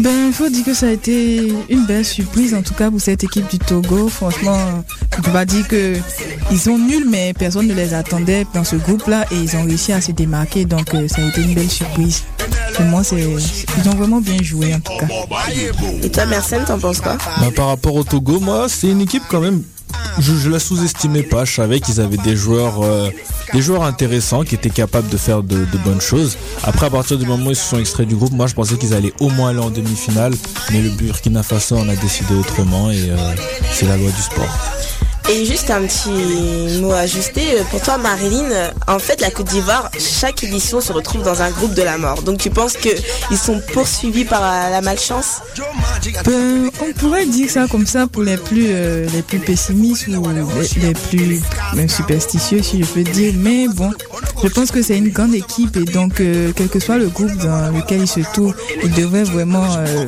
Ben, 0.00 0.28
il 0.28 0.32
faut 0.32 0.48
dire 0.48 0.64
que 0.64 0.72
ça 0.72 0.86
a 0.86 0.90
été 0.90 1.52
une 1.68 1.84
belle 1.84 2.06
surprise, 2.06 2.54
en 2.54 2.62
tout 2.62 2.72
cas 2.72 2.90
pour 2.90 3.00
cette 3.00 3.22
équipe 3.22 3.50
du 3.50 3.58
Togo. 3.58 4.08
Franchement, 4.08 4.58
je 5.14 5.20
peux 5.20 5.30
pas 5.30 5.44
dire 5.44 5.68
que 5.68 5.96
ils 6.50 6.58
sont 6.58 6.78
nuls, 6.78 7.06
mais 7.06 7.34
personne 7.34 7.66
ne 7.66 7.74
les 7.74 7.92
attendait 7.92 8.46
dans 8.54 8.64
ce 8.64 8.76
groupe-là 8.76 9.26
et 9.30 9.36
ils 9.36 9.56
ont 9.56 9.64
réussi 9.64 9.92
à 9.92 10.00
se 10.00 10.12
démarquer. 10.12 10.64
Donc, 10.64 10.94
euh, 10.94 11.06
ça 11.06 11.22
a 11.22 11.28
été 11.28 11.42
une 11.42 11.52
belle 11.52 11.70
surprise. 11.70 12.22
Pour 12.74 12.84
moi, 12.86 13.04
c'est, 13.04 13.20
ils 13.20 13.88
ont 13.88 13.94
vraiment 13.94 14.20
bien 14.20 14.38
joué, 14.42 14.74
en 14.74 14.80
tout 14.80 14.92
cas. 14.98 15.06
Et 16.02 16.10
toi, 16.10 16.26
Mersenne, 16.26 16.64
t'en 16.64 16.78
penses 16.78 17.00
quoi 17.00 17.16
Bah, 17.40 17.48
par 17.54 17.68
rapport 17.68 17.94
au 17.94 18.04
Togo, 18.04 18.40
moi, 18.40 18.68
c'est 18.68 18.88
une 18.88 19.00
équipe 19.00 19.22
quand 19.28 19.40
même. 19.40 19.62
Je, 20.18 20.34
je 20.34 20.48
la 20.50 20.58
sous-estimais 20.60 21.22
pas. 21.24 21.44
Je 21.44 21.54
savais 21.54 21.80
qu'ils 21.80 22.00
avaient 22.00 22.16
des 22.16 22.36
joueurs, 22.36 22.82
euh, 22.82 23.10
des 23.52 23.60
joueurs 23.60 23.82
intéressants 23.82 24.44
qui 24.44 24.54
étaient 24.54 24.70
capables 24.70 25.08
de 25.08 25.16
faire 25.16 25.42
de, 25.42 25.58
de 25.64 25.78
bonnes 25.84 26.00
choses. 26.00 26.36
Après, 26.62 26.86
à 26.86 26.90
partir 26.90 27.18
du 27.18 27.26
moment 27.26 27.46
où 27.46 27.50
ils 27.50 27.56
se 27.56 27.68
sont 27.68 27.78
extraits 27.78 28.06
du 28.06 28.14
groupe, 28.16 28.32
moi, 28.32 28.46
je 28.46 28.54
pensais 28.54 28.76
qu'ils 28.76 28.94
allaient 28.94 29.12
au 29.20 29.28
moins 29.30 29.50
aller 29.50 29.58
en 29.58 29.70
demi-finale. 29.70 30.34
Mais 30.72 30.80
le 30.80 30.90
Burkina 30.90 31.42
Faso 31.42 31.76
en 31.76 31.88
a 31.88 31.96
décidé 31.96 32.34
autrement 32.34 32.90
et 32.90 33.10
euh, 33.10 33.16
c'est 33.72 33.86
la 33.86 33.96
loi 33.96 34.10
du 34.10 34.22
sport. 34.22 34.48
Et 35.32 35.44
juste 35.44 35.70
un 35.70 35.82
petit 35.82 36.80
mot 36.80 36.90
ajusté, 36.90 37.42
pour 37.70 37.80
toi 37.80 37.98
Marilyn, 37.98 38.72
en 38.88 38.98
fait 38.98 39.20
la 39.20 39.30
Côte 39.30 39.46
d'Ivoire, 39.46 39.88
chaque 39.96 40.42
édition 40.42 40.80
se 40.80 40.92
retrouve 40.92 41.22
dans 41.22 41.40
un 41.40 41.50
groupe 41.50 41.72
de 41.74 41.82
la 41.82 41.98
mort. 41.98 42.22
Donc 42.22 42.38
tu 42.38 42.50
penses 42.50 42.76
qu'ils 42.76 43.38
sont 43.38 43.60
poursuivis 43.72 44.24
par 44.24 44.40
la 44.40 44.80
malchance? 44.80 45.40
On 46.26 46.92
pourrait 46.98 47.26
dire 47.26 47.48
ça 47.48 47.66
comme 47.70 47.86
ça 47.86 48.06
pour 48.06 48.22
les 48.22 48.36
plus, 48.36 48.66
euh, 48.70 49.06
les 49.12 49.22
plus 49.22 49.38
pessimistes 49.38 50.08
ou 50.08 50.28
les, 50.30 50.94
plus 50.94 51.40
superstitieux, 51.88 52.62
si 52.62 52.82
je 52.82 52.86
peux 52.86 53.04
dire. 53.04 53.32
Mais 53.36 53.68
bon, 53.68 53.92
je 54.42 54.48
pense 54.48 54.70
que 54.70 54.82
c'est 54.82 54.98
une 54.98 55.10
grande 55.10 55.34
équipe 55.34 55.76
et 55.76 55.84
donc, 55.84 56.20
euh, 56.20 56.52
quel 56.56 56.68
que 56.68 56.80
soit 56.80 56.98
le 56.98 57.08
groupe 57.08 57.36
dans 57.36 57.70
lequel 57.76 58.00
ils 58.02 58.08
se 58.08 58.20
trouvent, 58.32 58.54
ils 58.82 58.92
devraient 58.92 59.24
vraiment 59.24 59.66
euh, 59.76 60.06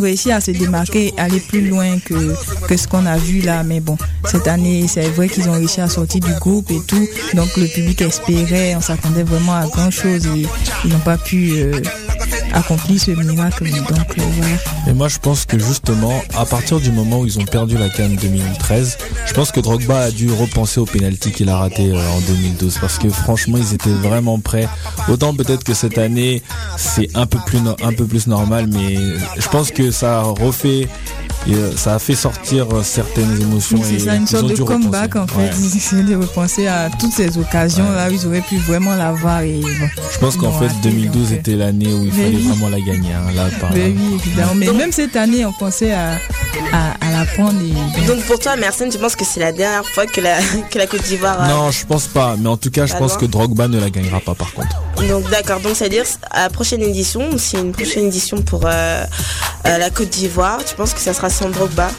réussir 0.00 0.36
à 0.36 0.40
se 0.40 0.50
démarquer 0.50 1.12
aller 1.16 1.40
plus 1.40 1.68
loin 1.68 1.98
que, 1.98 2.34
que 2.66 2.76
ce 2.76 2.86
qu'on 2.86 3.06
a 3.06 3.18
vu 3.18 3.40
là. 3.40 3.62
Mais 3.62 3.80
bon, 3.80 3.96
cette 4.30 4.46
année, 4.46 4.86
c'est 4.86 5.08
vrai 5.08 5.28
qu'ils 5.28 5.48
ont 5.48 5.54
réussi 5.54 5.80
à 5.80 5.88
sortir 5.88 6.20
du 6.20 6.32
groupe 6.34 6.70
et 6.70 6.80
tout. 6.86 7.04
Donc, 7.34 7.56
le 7.56 7.66
public 7.66 8.00
espérait, 8.00 8.76
on 8.76 8.80
s'attendait 8.80 9.24
vraiment 9.24 9.54
à 9.54 9.66
grand 9.66 9.90
chose 9.90 10.24
et 10.26 10.46
ils 10.84 10.90
n'ont 10.92 11.00
pas 11.00 11.16
pu 11.16 11.54
euh, 11.54 11.72
accomplir 12.52 13.00
ce 13.00 13.10
miracle. 13.10 13.68
Donc, 13.68 14.18
euh. 14.18 14.88
Et 14.88 14.92
moi, 14.92 15.08
je 15.08 15.18
pense 15.18 15.46
que 15.46 15.58
justement, 15.58 16.22
à 16.38 16.44
partir 16.44 16.78
du 16.78 16.92
moment 16.92 17.18
où 17.20 17.26
ils 17.26 17.40
ont 17.40 17.44
perdu 17.44 17.76
la 17.76 17.88
Cannes 17.88 18.14
2013, 18.22 18.98
je 19.26 19.32
pense 19.32 19.50
que 19.50 19.58
Drogba 19.58 19.98
a 19.98 20.10
dû 20.12 20.30
repenser 20.30 20.78
au 20.78 20.84
penalty 20.86 21.32
qu'il 21.32 21.48
a 21.48 21.56
raté 21.56 21.90
euh, 21.90 21.98
en 21.98 22.20
2012 22.20 22.78
parce 22.80 22.98
que 22.98 23.08
franchement, 23.08 23.58
ils 23.58 23.74
étaient 23.74 23.90
vraiment 23.90 24.38
prêts. 24.38 24.68
Autant 25.08 25.34
peut-être 25.34 25.64
que 25.64 25.74
cette 25.74 25.98
année, 25.98 26.40
c'est 26.76 27.08
un 27.16 27.26
peu 27.26 27.38
plus 27.46 27.58
un 27.82 27.92
peu 27.92 28.04
plus 28.04 28.28
normal, 28.28 28.68
mais 28.72 28.94
je 29.38 29.48
pense 29.48 29.72
que 29.72 29.90
ça 29.90 30.22
refait 30.22 30.86
et, 31.46 31.54
euh, 31.54 31.76
ça 31.76 31.94
a 31.94 31.98
fait 31.98 32.14
sortir 32.14 32.66
euh, 32.72 32.82
certaines 32.82 33.40
émotions. 33.40 33.80
C'est 33.82 33.94
et 33.94 33.98
ça, 33.98 34.14
une 34.14 34.26
sorte 34.26 34.44
ont 34.44 34.48
de 34.48 34.62
comeback 34.62 35.16
en 35.16 35.26
fait. 35.26 35.36
Ouais. 35.38 35.50
Ils 35.92 36.06
de 36.06 36.14
repenser 36.16 36.66
à 36.66 36.90
toutes 36.98 37.12
ces 37.12 37.38
occasions 37.38 37.90
là 37.90 38.08
où 38.08 38.12
ils 38.12 38.26
auraient 38.26 38.40
pu 38.42 38.56
vraiment 38.58 38.94
l'avoir 38.94 39.40
et 39.42 39.60
bon. 39.60 39.88
Je 40.12 40.18
pense 40.18 40.36
qu'en 40.36 40.52
fait 40.52 40.66
l'ont 40.66 40.74
raté, 40.74 40.90
2012 40.90 41.22
donc, 41.22 41.32
euh, 41.32 41.34
était 41.40 41.56
l'année 41.56 41.92
où 41.92 42.04
il 42.04 42.12
Mais 42.14 42.24
fallait 42.24 42.36
oui. 42.36 42.48
vraiment 42.48 42.68
la 42.68 42.80
gagner. 42.80 43.12
hein, 43.12 43.32
là, 43.34 43.44
par 43.60 43.72
Mais 43.72 43.86
oui, 43.86 44.14
évidemment. 44.24 44.52
Mais 44.54 44.72
même 44.72 44.92
cette 44.92 45.16
année, 45.16 45.44
on 45.44 45.52
pensait 45.52 45.92
à, 45.92 46.12
à, 46.72 46.92
à 47.00 47.09
Et... 47.98 48.06
Donc 48.06 48.20
pour 48.24 48.38
toi, 48.38 48.56
Mersenne, 48.56 48.90
tu 48.90 48.98
penses 48.98 49.16
que 49.16 49.24
c'est 49.24 49.40
la 49.40 49.52
dernière 49.52 49.84
fois 49.86 50.06
que 50.06 50.20
la, 50.20 50.38
que 50.70 50.78
la 50.78 50.86
Côte 50.86 51.02
d'Ivoire... 51.02 51.42
euh, 51.42 51.48
Non, 51.48 51.70
je 51.70 51.84
pense 51.86 52.06
pas. 52.06 52.36
Mais 52.38 52.48
en 52.48 52.56
tout 52.56 52.70
cas, 52.70 52.86
je 52.86 52.94
pense 52.94 53.12
loin. 53.12 53.20
que 53.20 53.26
Drogba 53.26 53.68
ne 53.68 53.78
la 53.78 53.90
gagnera 53.90 54.20
pas 54.20 54.34
par 54.34 54.52
contre. 54.52 54.68
Donc 55.08 55.28
d'accord, 55.30 55.60
donc 55.60 55.76
c'est-à-dire 55.76 56.04
à 56.30 56.42
la 56.44 56.50
prochaine 56.50 56.82
édition, 56.82 57.22
c'est 57.38 57.58
une 57.58 57.72
prochaine 57.72 58.06
édition 58.06 58.42
pour 58.42 58.62
euh, 58.66 59.04
euh, 59.66 59.78
la 59.78 59.90
Côte 59.90 60.10
d'Ivoire, 60.10 60.64
tu 60.64 60.74
penses 60.74 60.92
que 60.94 61.00
ça 61.00 61.14
sera 61.14 61.30
sans 61.30 61.48
Drogba? 61.50 61.90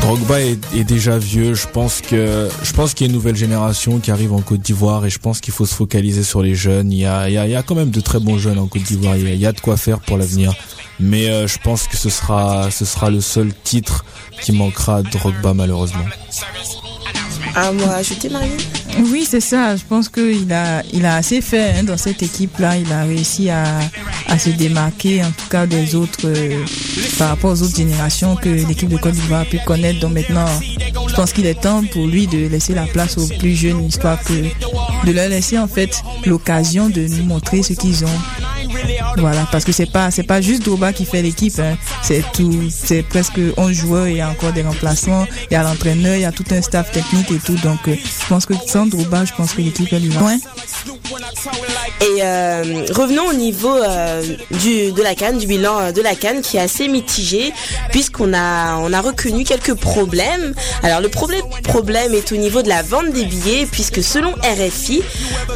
Drogba 0.00 0.40
est, 0.40 0.84
déjà 0.84 1.16
vieux. 1.16 1.54
Je 1.54 1.66
pense 1.66 2.00
que 2.00 2.48
je 2.62 2.72
pense 2.72 2.92
qu'il 2.92 3.06
y 3.06 3.08
a 3.08 3.10
une 3.10 3.14
nouvelle 3.14 3.36
génération 3.36 4.00
qui 4.00 4.10
arrive 4.10 4.32
en 4.32 4.40
Côte 4.40 4.60
d'Ivoire 4.60 5.06
et 5.06 5.10
je 5.10 5.18
pense 5.18 5.40
qu'il 5.40 5.54
faut 5.54 5.64
se 5.64 5.74
focaliser 5.74 6.24
sur 6.24 6.42
les 6.42 6.54
jeunes. 6.54 6.90
Il 6.92 6.98
y 6.98 7.06
a, 7.06 7.28
il 7.28 7.34
y 7.34 7.54
a, 7.54 7.62
quand 7.62 7.74
même 7.74 7.90
de 7.90 8.00
très 8.00 8.18
bons 8.18 8.36
jeunes 8.36 8.58
en 8.58 8.66
Côte 8.66 8.82
d'Ivoire. 8.82 9.16
Il 9.16 9.36
y 9.36 9.46
a, 9.46 9.52
de 9.52 9.60
quoi 9.60 9.76
faire 9.76 10.00
pour 10.00 10.18
l'avenir. 10.18 10.54
Mais 10.98 11.28
euh, 11.28 11.46
je 11.46 11.58
pense 11.58 11.86
que 11.86 11.96
ce 11.96 12.10
sera 12.10 12.70
ce 12.70 12.84
sera 12.84 13.10
le 13.10 13.20
seul 13.20 13.52
titre 13.64 14.04
qui 14.40 14.52
manquera 14.52 14.96
à 14.96 15.02
Drogba 15.02 15.54
malheureusement. 15.54 16.04
Un 17.54 17.72
mot 17.72 17.84
à 17.84 17.96
ajouter, 17.96 18.28
Marie 18.28 18.50
Oui, 18.98 19.26
c'est 19.28 19.40
ça. 19.40 19.76
Je 19.76 19.82
pense 19.88 20.08
qu'il 20.08 20.52
a, 20.52 20.82
il 20.92 21.04
a 21.04 21.16
assez 21.16 21.40
fait 21.40 21.74
hein, 21.78 21.84
dans 21.84 21.96
cette 21.96 22.22
équipe-là. 22.22 22.76
Il 22.76 22.92
a 22.92 23.04
réussi 23.04 23.50
à, 23.50 23.64
à 24.28 24.38
se 24.38 24.50
démarquer, 24.50 25.22
en 25.22 25.30
tout 25.30 25.48
cas 25.50 25.66
des 25.66 25.94
autres, 25.94 26.26
euh, 26.26 26.64
par 27.18 27.28
rapport 27.30 27.52
aux 27.52 27.62
autres 27.62 27.76
générations 27.76 28.36
que 28.36 28.48
l'équipe 28.48 28.88
de 28.88 28.96
Côte 28.96 29.12
d'Ivoire 29.12 29.42
a 29.42 29.44
pu 29.44 29.58
connaître. 29.64 30.00
Donc 30.00 30.14
maintenant, 30.14 30.46
je 31.08 31.14
pense 31.14 31.32
qu'il 31.32 31.46
est 31.46 31.60
temps 31.60 31.82
pour 31.92 32.06
lui 32.06 32.26
de 32.26 32.46
laisser 32.48 32.74
la 32.74 32.86
place 32.86 33.18
aux 33.18 33.28
plus 33.38 33.54
jeunes, 33.54 33.86
histoire 33.86 34.18
de 35.04 35.12
leur 35.12 35.28
laisser 35.28 35.58
en 35.58 35.68
fait 35.68 36.02
l'occasion 36.26 36.88
de 36.88 37.06
nous 37.06 37.24
montrer 37.24 37.62
ce 37.62 37.72
qu'ils 37.72 38.04
ont. 38.04 38.20
Voilà, 39.18 39.46
parce 39.52 39.64
que 39.64 39.72
c'est 39.72 39.90
pas 39.90 40.10
c'est 40.10 40.22
pas 40.22 40.40
juste 40.40 40.64
Droba 40.64 40.92
qui 40.92 41.04
fait 41.04 41.22
l'équipe, 41.22 41.58
hein. 41.58 41.76
c'est 42.02 42.24
tout, 42.32 42.68
c'est 42.70 43.02
presque 43.02 43.38
11 43.56 43.72
joueurs, 43.72 44.08
il 44.08 44.16
y 44.16 44.20
a 44.20 44.28
encore 44.28 44.52
des 44.52 44.62
remplaçants, 44.62 45.26
il 45.50 45.54
y 45.54 45.56
a 45.56 45.62
l'entraîneur, 45.62 46.16
il 46.16 46.22
y 46.22 46.24
a 46.24 46.32
tout 46.32 46.44
un 46.50 46.62
staff 46.62 46.90
technique 46.90 47.30
et 47.30 47.38
tout. 47.38 47.56
Donc 47.62 47.86
euh, 47.88 47.94
je 47.94 48.26
pense 48.28 48.46
que 48.46 48.54
sans 48.82 48.86
Droba, 48.86 49.24
je 49.24 49.32
pense 49.34 49.52
que 49.54 49.60
l'équipe 49.60 49.88
elle 49.92 50.04
y 50.04 50.08
va. 50.08 50.32
Et 52.00 52.22
euh, 52.22 52.84
revenons 52.90 53.26
au 53.28 53.32
niveau 53.32 53.74
euh, 53.74 54.22
du, 54.50 54.92
de 54.92 55.02
la 55.02 55.14
canne, 55.14 55.38
du 55.38 55.46
bilan 55.46 55.78
euh, 55.78 55.92
de 55.92 56.00
la 56.00 56.14
canne 56.14 56.42
qui 56.42 56.56
est 56.56 56.60
assez 56.60 56.88
mitigé 56.88 57.52
puisqu'on 57.90 58.32
a, 58.34 58.76
on 58.78 58.92
a 58.92 59.00
reconnu 59.00 59.44
quelques 59.44 59.74
problèmes. 59.74 60.54
Alors 60.82 61.00
le 61.00 61.08
problème, 61.08 61.42
problème 61.62 62.14
est 62.14 62.32
au 62.32 62.36
niveau 62.36 62.62
de 62.62 62.68
la 62.68 62.82
vente 62.82 63.10
des 63.12 63.24
billets 63.24 63.66
puisque 63.70 64.02
selon 64.02 64.32
RFI, 64.32 65.02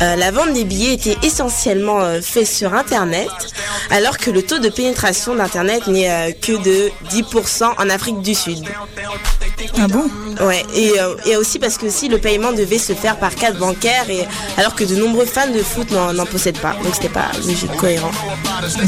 la 0.00 0.30
vente 0.30 0.52
des 0.52 0.64
billets 0.64 0.94
était 0.94 1.16
essentiellement 1.22 2.00
euh, 2.00 2.20
fait 2.20 2.44
sur 2.44 2.74
Internet 2.74 3.28
alors 3.90 4.18
que 4.18 4.30
le 4.30 4.42
taux 4.42 4.58
de 4.58 4.68
pénétration 4.68 5.34
d'Internet 5.34 5.86
n'est 5.86 6.32
que 6.34 6.52
de 6.52 6.90
10% 7.10 7.64
en 7.78 7.90
Afrique 7.90 8.20
du 8.20 8.34
Sud. 8.34 8.64
Ah 9.78 9.88
bon? 9.88 10.04
Ouais, 10.44 10.64
et, 10.74 10.92
euh, 11.00 11.14
et 11.24 11.36
aussi 11.36 11.58
parce 11.58 11.78
que 11.78 11.88
si 11.88 12.08
le 12.08 12.18
paiement 12.18 12.52
devait 12.52 12.78
se 12.78 12.92
faire 12.92 13.16
par 13.18 13.34
carte 13.34 13.58
bancaire, 13.58 14.08
et, 14.10 14.26
alors 14.58 14.74
que 14.74 14.84
de 14.84 14.94
nombreux 14.96 15.24
fans 15.24 15.50
de 15.50 15.60
foot 15.60 15.90
n'en 15.90 16.26
possèdent 16.26 16.60
pas. 16.60 16.74
Donc 16.82 16.94
c'était 16.94 17.08
pas 17.08 17.30
logique, 17.46 17.74
cohérent. 17.76 18.10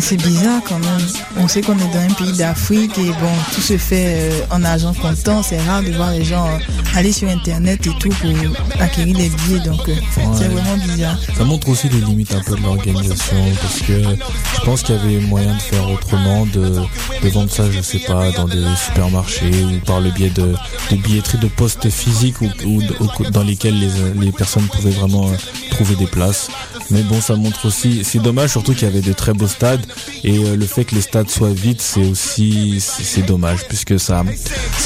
C'est 0.00 0.16
bizarre 0.16 0.60
quand 0.68 0.78
même. 0.78 1.06
On 1.36 1.48
sait 1.48 1.62
qu'on 1.62 1.78
est 1.78 1.92
dans 1.92 2.00
un 2.00 2.14
pays 2.14 2.32
d'Afrique 2.32 2.98
et 2.98 3.08
bon, 3.08 3.32
tout 3.54 3.60
se 3.60 3.78
fait 3.78 4.16
euh, 4.18 4.40
en 4.50 4.64
argent 4.64 4.92
comptant. 4.94 5.42
C'est 5.42 5.60
rare 5.60 5.82
de 5.82 5.90
voir 5.92 6.12
les 6.12 6.24
gens 6.24 6.46
euh, 6.46 6.58
aller 6.96 7.12
sur 7.12 7.28
Internet 7.28 7.86
et 7.86 7.90
tout 7.98 8.08
pour 8.08 8.80
acquérir 8.80 9.16
des 9.16 9.28
billets. 9.30 9.60
Donc 9.60 9.88
euh, 9.88 9.94
c'est 10.34 10.48
vraiment 10.48 10.76
bizarre. 10.76 11.18
Ça 11.36 11.44
montre 11.44 11.68
aussi 11.68 11.88
les 11.88 12.00
limites 12.00 12.34
un 12.34 12.42
peu 12.42 12.56
de 12.56 12.62
l'organisation 12.62 13.36
parce 13.60 13.80
que 13.80 14.02
je 14.02 14.60
pense 14.64 14.82
qu'il 14.82 14.96
y 14.96 14.98
avait 14.98 15.20
moyen 15.26 15.54
de 15.54 15.60
faire 15.60 15.88
autrement, 15.90 16.46
de, 16.46 16.74
de 17.22 17.28
vendre 17.30 17.50
ça, 17.50 17.64
je 17.70 17.80
sais 17.80 18.00
pas, 18.00 18.30
dans 18.32 18.46
des 18.46 18.64
supermarchés 18.86 19.64
ou 19.64 19.84
par 19.84 20.00
le 20.00 20.10
biais 20.10 20.30
de, 20.30 20.54
de 20.90 20.96
billetteries 20.96 21.38
de 21.38 21.48
postes 21.48 21.90
physiques 21.90 22.40
ou, 22.40 22.82
dans 23.30 23.42
lesquelles 23.42 23.78
les, 23.78 23.90
les 24.20 24.32
personnes 24.32 24.66
pouvaient 24.68 24.90
vraiment 24.90 25.28
euh, 25.28 25.34
trouver 25.70 25.94
des 25.96 26.06
places. 26.06 26.48
Mais 26.90 27.02
bon, 27.02 27.20
ça 27.20 27.34
montre 27.36 27.66
aussi, 27.66 28.02
c'est 28.04 28.18
dommage 28.18 28.50
surtout 28.50 28.72
qu'il 28.72 28.84
y 28.84 28.90
avait 28.90 29.02
de 29.02 29.12
très 29.12 29.34
beaux 29.34 29.46
stades 29.46 29.84
et 30.24 30.38
euh, 30.38 30.56
le 30.56 30.66
fait 30.66 30.84
que 30.84 30.94
les 30.94 31.02
stades 31.02 31.28
soient 31.28 31.52
vides, 31.52 31.80
c'est 31.80 32.04
aussi, 32.04 32.80
c'est 32.80 33.22
dommage 33.22 33.66
puisque 33.68 34.00
ça, 34.00 34.24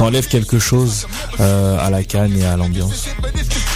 enlève 0.00 0.26
quelque 0.26 0.58
chose 0.58 1.06
euh, 1.38 1.78
à 1.78 1.88
la 1.90 2.02
canne 2.02 2.36
et 2.36 2.44
à 2.44 2.56
l'ambiance. 2.56 3.06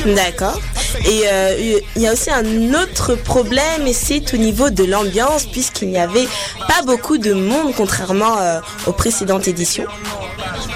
D'accord. 0.05 0.61
Et 1.05 1.23
euh, 1.27 1.81
il 1.97 2.03
y 2.03 2.07
a 2.07 2.13
aussi 2.13 2.31
un 2.31 2.75
autre 2.75 3.15
problème, 3.15 3.87
et 3.87 3.93
c'est 3.93 4.35
au 4.35 4.37
niveau 4.37 4.71
de 4.71 4.85
l'ambiance, 4.85 5.47
puisqu'il 5.47 5.89
n'y 5.89 5.99
avait 5.99 6.29
pas 6.69 6.83
beaucoup 6.85 7.19
de 7.19 7.33
monde, 7.33 7.73
contrairement 7.77 8.39
euh, 8.39 8.61
aux 8.87 8.93
précédentes 8.93 9.49
éditions. 9.49 9.87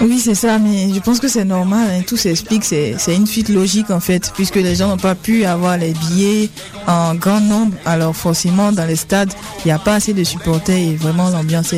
Oui, 0.02 0.18
c'est 0.18 0.34
ça, 0.34 0.58
mais 0.58 0.92
je 0.94 0.98
pense 1.00 1.20
que 1.20 1.28
c'est 1.28 1.44
normal. 1.44 1.86
hein. 1.90 2.02
Tout 2.06 2.16
s'explique. 2.16 2.64
C'est 2.64 2.96
une 3.14 3.26
suite 3.26 3.50
logique 3.50 3.90
en 3.90 4.00
fait, 4.00 4.32
puisque 4.34 4.56
les 4.56 4.74
gens 4.74 4.88
n'ont 4.88 4.96
pas 4.96 5.14
pu 5.14 5.44
avoir 5.44 5.76
les 5.76 5.92
billets 5.92 6.48
en 6.86 7.14
grand 7.14 7.40
nombre. 7.40 7.74
Alors 7.84 8.16
forcément, 8.16 8.72
dans 8.72 8.86
les 8.86 8.96
stades, 8.96 9.32
il 9.64 9.68
n'y 9.68 9.72
a 9.72 9.78
pas 9.78 9.94
assez 9.96 10.14
de 10.14 10.24
supporters 10.24 10.76
et 10.76 10.96
vraiment 10.96 11.28
l'ambiance 11.28 11.74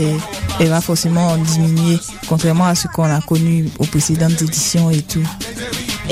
elle 0.61 0.69
va 0.69 0.81
forcément 0.81 1.37
diminuer, 1.37 1.99
contrairement 2.29 2.67
à 2.67 2.75
ce 2.77 2.87
qu'on 2.89 3.05
a 3.05 3.21
connu 3.21 3.69
aux 3.79 3.87
précédentes 3.87 4.41
éditions 4.41 4.91
et 4.91 5.03
tout. 5.03 5.27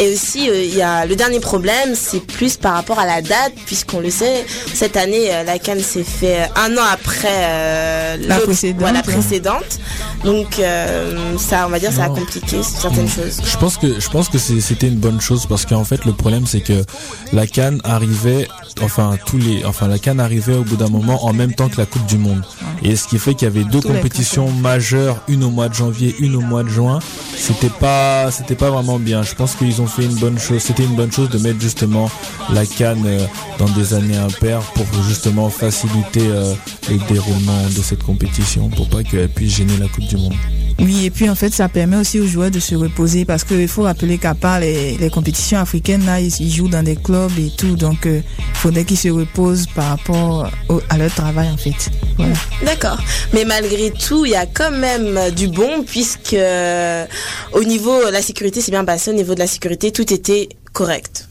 Et 0.01 0.15
aussi, 0.15 0.49
euh, 0.49 0.65
il 0.65 0.75
y 0.75 0.81
a 0.81 1.05
le 1.05 1.15
dernier 1.15 1.41
problème, 1.41 1.95
c'est 1.95 2.21
plus 2.21 2.57
par 2.57 2.73
rapport 2.73 2.99
à 2.99 3.05
la 3.05 3.21
date, 3.21 3.53
puisqu'on 3.67 4.01
le 4.01 4.09
sait, 4.09 4.47
cette 4.73 4.97
année, 4.97 5.27
euh, 5.31 5.45
la 5.45 5.59
Cannes 5.59 5.83
s'est 5.83 6.05
fait 6.05 6.41
euh, 6.41 6.47
un 6.57 6.75
an 6.79 6.87
après 6.91 7.29
euh, 7.29 8.17
La 8.27 8.39
précédente, 8.39 8.83
ouais, 8.83 8.93
la 8.93 9.01
ouais. 9.01 9.03
précédente. 9.03 9.79
Donc, 10.25 10.59
euh, 10.59 11.37
ça, 11.37 11.67
on 11.67 11.71
va 11.71 11.79
dire, 11.79 11.93
ça 11.93 12.05
a 12.05 12.09
compliqué 12.09 12.63
certaines 12.63 13.09
choses. 13.09 13.43
Je 13.45 13.57
pense 13.59 13.77
que 13.77 14.01
je 14.01 14.09
pense 14.09 14.29
que 14.29 14.39
c'était 14.39 14.89
une 14.89 14.97
bonne 14.97 15.21
chose 15.21 15.47
parce 15.47 15.67
qu'en 15.67 15.85
fait 15.85 16.05
le 16.05 16.13
problème 16.13 16.47
c'est 16.47 16.61
que 16.61 16.85
la 17.33 17.47
Cannes 17.47 17.81
arrivait 17.85 18.49
enfin 18.83 19.17
tous 19.27 19.39
les 19.39 19.65
enfin 19.65 19.89
la 19.89 19.99
Cannes 19.99 20.21
arrivait 20.21 20.57
au 20.57 20.65
bout 20.65 20.77
d'un 20.77 20.89
moment 20.89 21.25
en 21.27 21.33
même 21.33 21.55
temps 21.55 21.69
que 21.69 21.77
la 21.77 21.87
Coupe 21.87 22.07
du 22.07 22.19
monde 22.19 22.43
et 22.83 22.97
ce 22.97 23.07
qui 23.09 23.19
fait 23.19 23.35
qu'il 23.35 23.47
y 23.47 23.51
avait 23.51 23.65
deux 23.65 23.81
compétitions 23.81 24.51
majeures 24.51 25.23
une 25.29 25.45
au 25.45 25.51
mois 25.51 25.69
de 25.69 25.75
janvier 25.75 26.15
une 26.21 26.37
au 26.37 26.41
mois 26.41 26.63
de 26.63 26.69
juin 26.69 26.99
c'était 27.37 27.69
pas 27.69 28.31
c'était 28.31 28.55
pas 28.55 28.71
vraiment 28.71 28.99
bien 28.99 29.23
je 29.23 29.35
pense 29.35 29.55
qu'ils 29.55 29.81
ont 29.83 29.87
une 29.99 30.15
bonne 30.17 30.39
chose. 30.39 30.63
C'était 30.63 30.85
une 30.85 30.95
bonne 30.95 31.13
chose 31.13 31.29
de 31.31 31.39
mettre 31.39 31.61
justement 31.61 32.11
la 32.53 32.65
Cannes 32.67 33.05
euh, 33.07 33.27
dans 33.59 33.69
des 33.71 33.95
années 33.95 34.17
impaires 34.17 34.63
pour 34.75 34.87
justement 35.09 35.51
faciliter 35.51 36.27
euh, 36.27 36.55
le 36.89 36.99
déroulement 37.13 37.63
de 37.65 37.83
cette 37.83 38.03
compétition 38.03 38.69
pour 38.69 38.89
pas 38.89 39.03
qu'elle 39.03 39.29
puisse 39.29 39.57
gêner 39.57 39.77
la 39.79 39.89
Coupe 39.89 40.07
du 40.07 40.17
monde 40.17 40.35
Oui, 40.81 41.05
et 41.05 41.11
puis 41.11 41.29
en 41.29 41.35
fait, 41.35 41.53
ça 41.53 41.69
permet 41.69 41.97
aussi 41.97 42.19
aux 42.19 42.27
joueurs 42.27 42.51
de 42.51 42.59
se 42.59 42.75
reposer 42.75 43.25
parce 43.27 43.45
qu'il 43.45 43.69
faut 43.69 43.83
rappeler 43.83 44.17
qu'à 44.17 44.35
part 44.35 44.61
les, 44.61 45.11
compétitions 45.13 45.59
africaines, 45.59 46.07
là, 46.07 46.21
ils, 46.21 46.51
jouent 46.51 46.69
dans 46.69 46.83
des 46.83 46.97
clubs 46.97 47.31
et 47.39 47.51
tout. 47.57 47.77
Donc, 47.77 48.07
euh, 48.07 48.21
il 48.39 48.57
faudrait 48.57 48.85
qu'ils 48.85 48.97
se 48.97 49.09
reposent 49.09 49.67
par 49.67 49.89
rapport 49.91 50.51
à 50.89 50.99
leur 50.99 51.15
travail, 51.15 51.49
en 51.51 51.57
fait. 51.57 51.91
Voilà. 52.17 52.35
D'accord. 52.65 52.99
Mais 53.35 53.45
malgré 53.45 53.91
tout, 53.91 54.25
il 54.25 54.33
y 54.33 54.37
a 54.37 54.47
quand 54.47 54.71
même 54.71 55.17
euh, 55.17 55.31
du 55.31 55.49
bon, 55.49 55.85
puisque 55.87 56.35
euh, 56.35 57.05
au 57.53 57.63
niveau 57.63 58.07
de 58.07 58.11
la 58.11 58.23
sécurité, 58.23 58.61
c'est 58.61 58.73
bien 58.73 58.85
passé. 58.85 59.11
Au 59.11 59.15
niveau 59.15 59.35
de 59.35 59.41
la 59.41 59.47
sécurité, 59.47 59.93
tout 59.93 60.13
était 60.13 60.49
correct. 60.73 61.30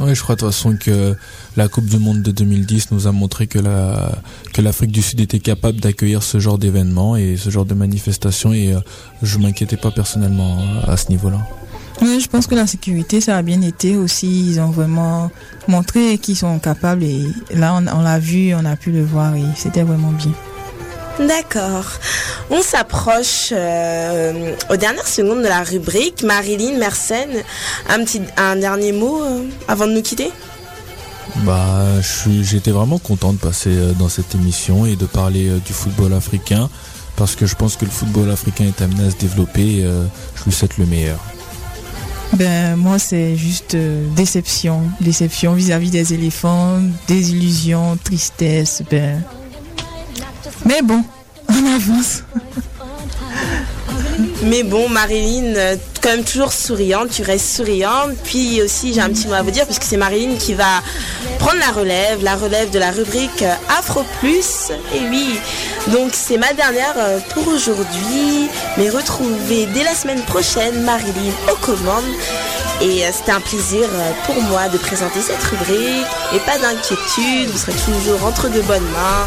Oui, 0.00 0.14
je 0.14 0.22
crois 0.22 0.34
de 0.34 0.40
toute 0.40 0.50
façon 0.50 0.76
que 0.76 1.16
la 1.56 1.68
Coupe 1.68 1.86
du 1.86 1.98
Monde 1.98 2.22
de 2.22 2.30
2010 2.30 2.90
nous 2.92 3.06
a 3.06 3.12
montré 3.12 3.46
que 3.46 3.58
la 3.58 4.12
que 4.52 4.60
l'Afrique 4.62 4.92
du 4.92 5.02
Sud 5.02 5.20
était 5.20 5.40
capable 5.40 5.80
d'accueillir 5.80 6.22
ce 6.22 6.38
genre 6.38 6.58
d'événements 6.58 7.16
et 7.16 7.36
ce 7.36 7.50
genre 7.50 7.64
de 7.64 7.74
manifestations 7.74 8.52
et 8.52 8.74
euh, 8.74 8.80
je 9.22 9.38
m'inquiétais 9.38 9.76
pas 9.76 9.90
personnellement 9.90 10.58
euh, 10.60 10.92
à 10.92 10.96
ce 10.96 11.08
niveau-là. 11.08 11.38
Oui, 12.00 12.20
je 12.20 12.28
pense 12.28 12.46
que 12.46 12.54
la 12.54 12.66
sécurité, 12.66 13.20
ça 13.20 13.36
a 13.36 13.42
bien 13.42 13.60
été 13.62 13.96
aussi. 13.96 14.50
Ils 14.50 14.60
ont 14.60 14.70
vraiment 14.70 15.30
montré 15.66 16.18
qu'ils 16.18 16.36
sont 16.36 16.60
capables 16.60 17.02
et 17.02 17.26
là, 17.52 17.74
on, 17.74 17.86
on 17.88 18.02
l'a 18.02 18.20
vu, 18.20 18.54
on 18.54 18.64
a 18.64 18.76
pu 18.76 18.92
le 18.92 19.02
voir 19.02 19.34
et 19.34 19.42
c'était 19.56 19.82
vraiment 19.82 20.12
bien. 20.12 20.32
D'accord. 21.18 21.86
On 22.50 22.62
s'approche 22.62 23.52
euh, 23.52 24.54
aux 24.70 24.76
dernières 24.76 25.08
secondes 25.08 25.42
de 25.42 25.48
la 25.48 25.62
rubrique. 25.62 26.22
Marilyn, 26.22 26.78
Mersenne, 26.78 27.42
un 27.88 28.04
petit, 28.04 28.22
un 28.36 28.56
dernier 28.56 28.92
mot 28.92 29.22
euh, 29.22 29.44
avant 29.66 29.86
de 29.86 29.92
nous 29.92 30.02
quitter? 30.02 30.30
Bah, 31.44 31.84
j'étais 32.42 32.70
vraiment 32.70 32.98
content 32.98 33.32
de 33.32 33.38
passer 33.38 33.70
euh, 33.70 33.92
dans 33.92 34.08
cette 34.08 34.34
émission 34.34 34.86
et 34.86 34.96
de 34.96 35.06
parler 35.06 35.50
du 35.66 35.72
football 35.72 36.12
africain 36.14 36.68
parce 37.18 37.34
que 37.34 37.46
je 37.46 37.56
pense 37.56 37.76
que 37.76 37.84
le 37.84 37.90
football 37.90 38.30
africain 38.30 38.64
est 38.64 38.80
amené 38.80 39.08
à 39.08 39.10
se 39.10 39.16
développer 39.16 39.78
et 39.78 39.84
euh, 39.84 40.04
je 40.36 40.44
lui 40.44 40.52
souhaite 40.52 40.78
le 40.78 40.86
meilleur. 40.86 41.18
Ben, 42.34 42.76
moi, 42.76 42.98
c'est 42.98 43.36
juste 43.36 43.74
euh, 43.74 44.06
déception. 44.14 44.82
Déception 45.00 45.54
vis-à-vis 45.54 45.90
des 45.90 46.14
éléphants, 46.14 46.80
désillusion, 47.08 47.98
tristesse. 48.02 48.82
Ben... 48.90 49.22
Mais 50.64 50.82
bon, 50.82 51.02
on 51.48 51.66
avance. 51.74 52.22
Mais 54.42 54.62
bon, 54.62 54.88
Marilyn, 54.88 55.56
euh, 55.56 55.76
quand 56.00 56.10
même 56.10 56.24
toujours 56.24 56.52
souriante, 56.52 57.10
tu 57.10 57.22
restes 57.22 57.56
souriante. 57.56 58.12
Puis 58.24 58.62
aussi, 58.62 58.94
j'ai 58.94 59.00
un 59.00 59.10
petit 59.10 59.26
mot 59.26 59.34
à 59.34 59.42
vous 59.42 59.50
dire, 59.50 59.64
puisque 59.64 59.82
c'est 59.82 59.96
Marilyn 59.96 60.36
qui 60.36 60.54
va 60.54 60.82
prendre 61.38 61.58
la 61.58 61.72
relève, 61.72 62.22
la 62.22 62.36
relève 62.36 62.70
de 62.70 62.78
la 62.78 62.90
rubrique 62.90 63.42
euh, 63.42 63.54
Afro 63.78 64.04
Plus. 64.20 64.70
Et 64.94 65.00
oui, 65.10 65.38
donc 65.88 66.10
c'est 66.12 66.38
ma 66.38 66.52
dernière 66.52 66.94
euh, 66.96 67.18
pour 67.34 67.48
aujourd'hui. 67.48 68.48
Mais 68.76 68.88
retrouvez 68.90 69.66
dès 69.66 69.84
la 69.84 69.94
semaine 69.94 70.22
prochaine 70.22 70.82
Marilyn 70.82 71.32
aux 71.52 71.56
commandes. 71.56 72.04
Et 72.80 73.02
c'était 73.12 73.32
un 73.32 73.40
plaisir 73.40 73.88
pour 74.24 74.40
moi 74.40 74.68
de 74.68 74.78
présenter 74.78 75.20
cette 75.20 75.42
rubrique. 75.42 76.06
Et 76.32 76.38
pas 76.38 76.58
d'inquiétude, 76.58 77.50
vous 77.50 77.58
serez 77.58 77.72
toujours 77.72 78.24
entre 78.24 78.48
de 78.48 78.60
bonnes 78.60 78.88
mains 78.90 79.26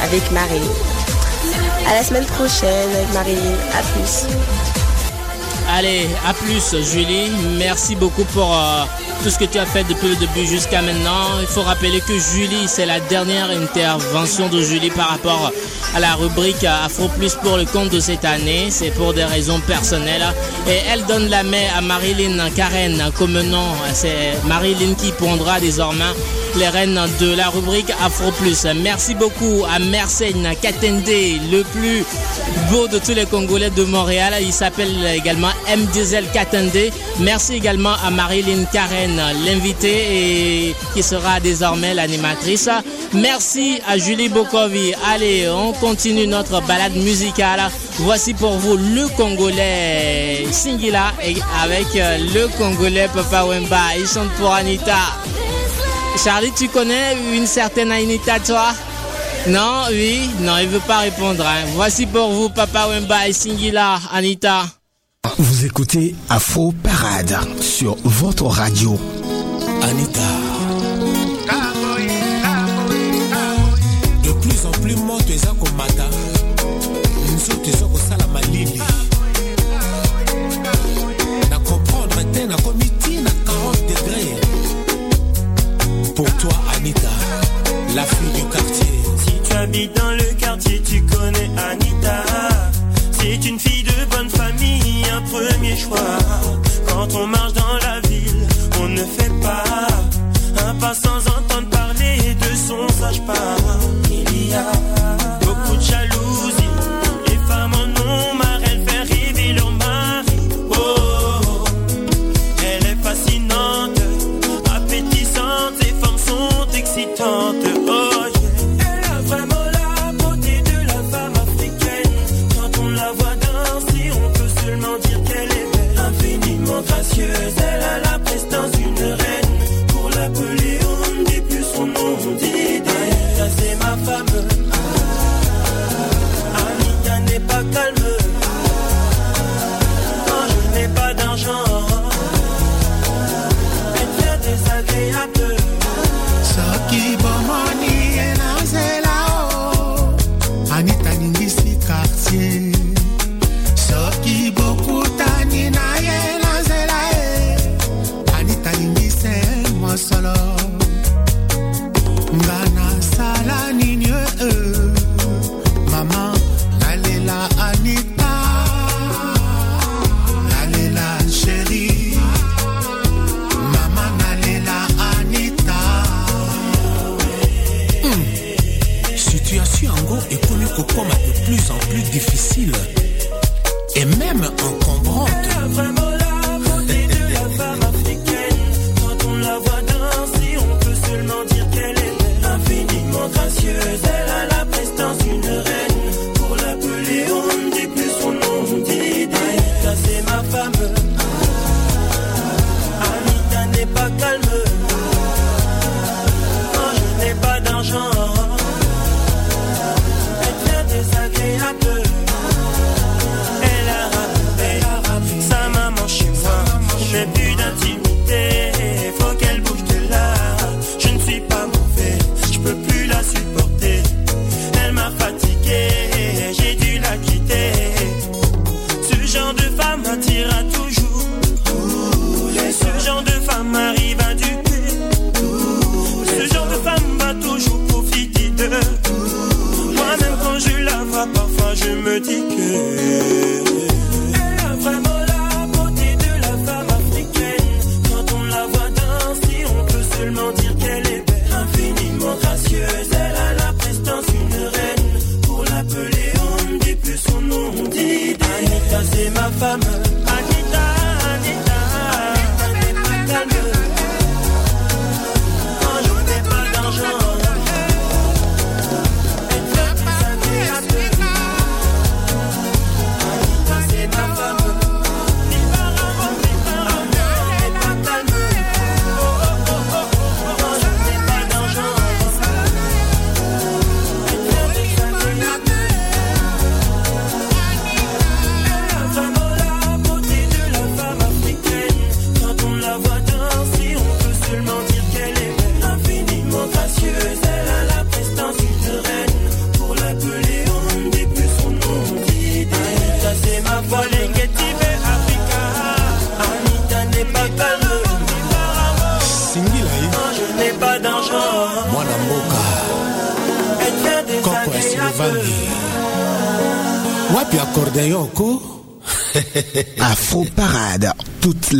avec 0.00 0.30
Marilyn. 0.30 0.70
À 1.86 1.94
la 1.94 2.02
semaine 2.02 2.24
prochaine 2.24 2.90
avec 2.94 3.12
Marilyn. 3.12 3.54
À 3.72 3.82
plus. 3.92 4.26
Allez, 5.70 6.06
à 6.26 6.32
plus 6.32 6.74
Julie. 6.82 7.30
Merci 7.58 7.96
beaucoup 7.96 8.24
pour 8.24 8.54
euh, 8.54 8.84
tout 9.22 9.30
ce 9.30 9.38
que 9.38 9.44
tu 9.44 9.58
as 9.58 9.66
fait 9.66 9.84
depuis 9.84 10.08
le 10.08 10.16
début 10.16 10.46
jusqu'à 10.46 10.82
maintenant. 10.82 11.40
Il 11.40 11.46
faut 11.46 11.62
rappeler 11.62 12.00
que 12.00 12.18
Julie, 12.18 12.68
c'est 12.68 12.86
la 12.86 13.00
dernière 13.00 13.50
intervention 13.50 14.48
de 14.48 14.60
Julie 14.62 14.90
par 14.90 15.08
rapport 15.08 15.52
à 15.94 16.00
la 16.00 16.14
rubrique 16.14 16.64
Afro 16.64 17.08
Plus 17.08 17.34
pour 17.34 17.56
le 17.56 17.64
compte 17.64 17.90
de 17.90 18.00
cette 18.00 18.24
année. 18.24 18.68
C'est 18.70 18.90
pour 18.90 19.14
des 19.14 19.24
raisons 19.24 19.60
personnelles. 19.60 20.24
Et 20.68 20.80
elle 20.90 21.04
donne 21.06 21.28
la 21.28 21.42
main 21.42 21.66
à 21.76 21.80
Marilyn 21.80 22.50
Karen 22.54 23.10
comme 23.16 23.40
nom. 23.40 23.72
C'est 23.92 24.34
Marilyn 24.46 24.94
qui 24.94 25.12
prendra 25.12 25.60
désormais 25.60 26.04
les 26.56 26.68
reines 26.68 27.00
de 27.20 27.34
la 27.34 27.48
rubrique 27.48 27.90
Afro 28.02 28.30
Plus. 28.32 28.66
Merci 28.82 29.14
beaucoup 29.14 29.64
à 29.72 29.78
Mersenne 29.78 30.48
Katende, 30.60 31.06
le 31.50 31.62
plus 31.62 32.04
beau 32.70 32.86
de 32.88 32.98
tous 32.98 33.12
les 33.12 33.26
Congolais 33.26 33.70
de 33.70 33.84
Montréal. 33.84 34.34
Il 34.40 34.52
s'appelle 34.52 34.94
également 35.14 35.50
M. 35.68 35.84
Diesel 35.92 36.24
Katende. 36.32 36.92
Merci 37.20 37.54
également 37.54 37.94
à 38.04 38.10
Marilyn 38.10 38.64
Karen, 38.72 39.20
l'invitée 39.44 40.68
et 40.68 40.74
qui 40.94 41.02
sera 41.02 41.40
désormais 41.40 41.94
l'animatrice. 41.94 42.68
Merci 43.12 43.80
à 43.88 43.98
Julie 43.98 44.28
Bokovi. 44.28 44.94
Allez, 45.12 45.48
on 45.48 45.72
continue 45.72 46.26
notre 46.26 46.60
balade 46.62 46.94
musicale. 46.96 47.70
Voici 47.98 48.34
pour 48.34 48.52
vous 48.58 48.76
le 48.76 49.08
Congolais 49.16 50.46
Singila 50.50 51.12
avec 51.62 51.86
le 51.94 52.46
Congolais 52.58 53.08
Papa 53.14 53.44
Wemba. 53.44 53.96
Il 53.98 54.06
chante 54.06 54.30
pour 54.38 54.52
Anita. 54.52 54.96
Charlie, 56.22 56.52
tu 56.56 56.68
connais 56.68 57.16
une 57.34 57.46
certaine 57.46 57.90
Anita, 57.90 58.38
toi? 58.40 58.72
Non, 59.48 59.84
oui, 59.90 60.30
non, 60.40 60.56
il 60.58 60.68
veut 60.68 60.80
pas 60.80 60.98
répondre. 60.98 61.44
Hein. 61.46 61.66
Voici 61.74 62.06
pour 62.06 62.30
vous, 62.30 62.48
Papa 62.48 62.86
Wemba 62.88 63.28
et 63.28 63.32
Singila, 63.32 63.98
Anita. 64.12 64.64
Vous 65.38 65.64
écoutez 65.64 66.14
Afro 66.28 66.72
Parade 66.72 67.36
sur 67.60 67.96
votre 68.04 68.44
radio. 68.46 68.98
Anita. 69.82 70.43
Habites 89.74 89.96
dans 89.96 90.10
le 90.10 90.34
quartier, 90.38 90.80
tu 90.82 91.02
connais 91.02 91.50
Anita. 91.70 92.22
C'est 93.12 93.48
une 93.48 93.58
fille 93.58 93.82
de 93.82 94.04
bonne 94.10 94.30
famille, 94.30 95.04
un 95.12 95.22
premier 95.22 95.76
choix. 95.76 96.23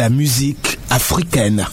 La 0.04 0.10
musique 0.10 0.78
africaine. 0.90 1.66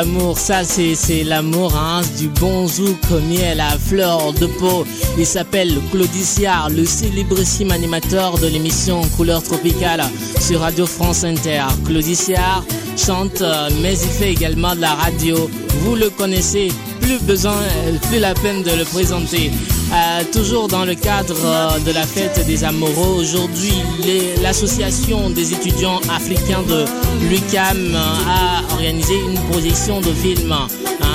L'amour, 0.00 0.38
ça 0.38 0.64
c'est 0.64 1.24
l'amour, 1.24 1.76
hein, 1.76 2.00
du 2.16 2.28
bon 2.28 2.66
zouk 2.66 3.10
miel 3.28 3.60
à 3.60 3.78
fleur 3.78 4.32
de 4.32 4.46
peau. 4.46 4.86
Il 5.18 5.26
s'appelle 5.26 5.74
Claudiciard, 5.90 6.70
le 6.70 6.86
célébrissime 6.86 7.70
animateur 7.70 8.38
de 8.38 8.46
l'émission 8.46 9.02
Couleur 9.18 9.42
Tropicale 9.42 10.02
sur 10.40 10.60
Radio 10.60 10.86
France 10.86 11.22
Inter. 11.22 11.64
Claudiciard 11.84 12.64
chante, 12.96 13.42
euh, 13.42 13.68
mais 13.82 13.92
il 13.92 14.08
fait 14.08 14.32
également 14.32 14.74
de 14.74 14.80
la 14.80 14.94
radio. 14.94 15.50
Vous 15.82 15.96
le 15.96 16.08
connaissez, 16.08 16.72
plus 17.00 17.18
besoin, 17.18 17.52
euh, 17.52 17.98
plus 18.08 18.18
la 18.18 18.34
peine 18.34 18.62
de 18.62 18.70
le 18.70 18.84
présenter. 18.84 19.50
Euh, 19.92 20.22
toujours 20.32 20.68
dans 20.68 20.84
le 20.84 20.94
cadre 20.94 21.36
euh, 21.44 21.78
de 21.80 21.92
la 21.92 22.02
fête 22.02 22.44
des 22.46 22.64
amoureux, 22.64 23.16
aujourd'hui, 23.18 23.74
l'association 24.42 25.30
des 25.30 25.52
étudiants 25.52 26.00
africains 26.14 26.62
de 26.68 26.84
l'UCAM 27.28 27.96
a 27.96 28.62
organisé 28.72 29.14
une 29.14 29.38
projection 29.50 30.00
de 30.00 30.12
film 30.12 30.52
hein, 30.52 30.68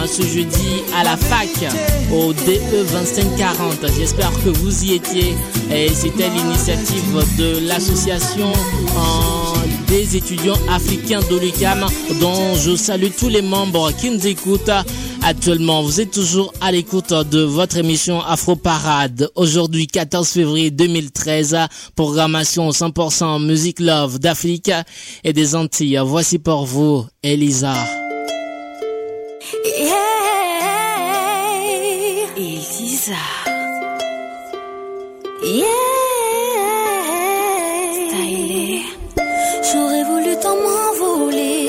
ce 0.07 0.21
jeudi 0.21 0.83
à 0.95 1.03
la 1.03 1.17
fac 1.17 1.49
au 2.13 2.33
DE 2.33 2.85
2540. 2.91 3.85
J'espère 3.97 4.31
que 4.43 4.49
vous 4.49 4.83
y 4.85 4.93
étiez 4.93 5.35
et 5.71 5.89
c'était 5.89 6.29
l'initiative 6.29 7.23
de 7.37 7.67
l'association 7.67 8.51
des 9.87 10.15
étudiants 10.15 10.57
africains 10.69 11.21
de 11.29 11.37
l'UCAM 11.37 11.85
dont 12.19 12.55
je 12.55 12.75
salue 12.75 13.11
tous 13.17 13.29
les 13.29 13.41
membres 13.41 13.91
qui 13.91 14.09
nous 14.09 14.27
écoutent 14.27 14.71
actuellement. 15.23 15.81
Vous 15.83 16.01
êtes 16.01 16.11
toujours 16.11 16.53
à 16.61 16.71
l'écoute 16.71 17.13
de 17.13 17.41
votre 17.41 17.77
émission 17.77 18.21
Afro 18.21 18.55
Parade. 18.55 19.29
Aujourd'hui, 19.35 19.87
14 19.87 20.27
février 20.27 20.71
2013, 20.71 21.57
programmation 21.95 22.69
100% 22.69 23.43
musique 23.43 23.79
love 23.79 24.19
d'Afrique 24.19 24.71
et 25.23 25.33
des 25.33 25.55
Antilles. 25.55 25.99
Voici 26.03 26.39
pour 26.39 26.65
vous. 26.65 27.05
Elisa. 27.23 28.04
Yeah. 35.45 35.85
J'aurais 39.71 40.03
voulu 40.03 40.35
t'en 40.41 40.55
m'envoler 40.55 41.67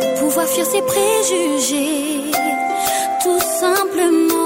pour 0.00 0.14
pouvoir 0.26 0.46
fuir 0.48 0.66
ces 0.66 0.82
préjugés. 0.82 2.32
Tout 3.22 3.38
simplement 3.38 4.39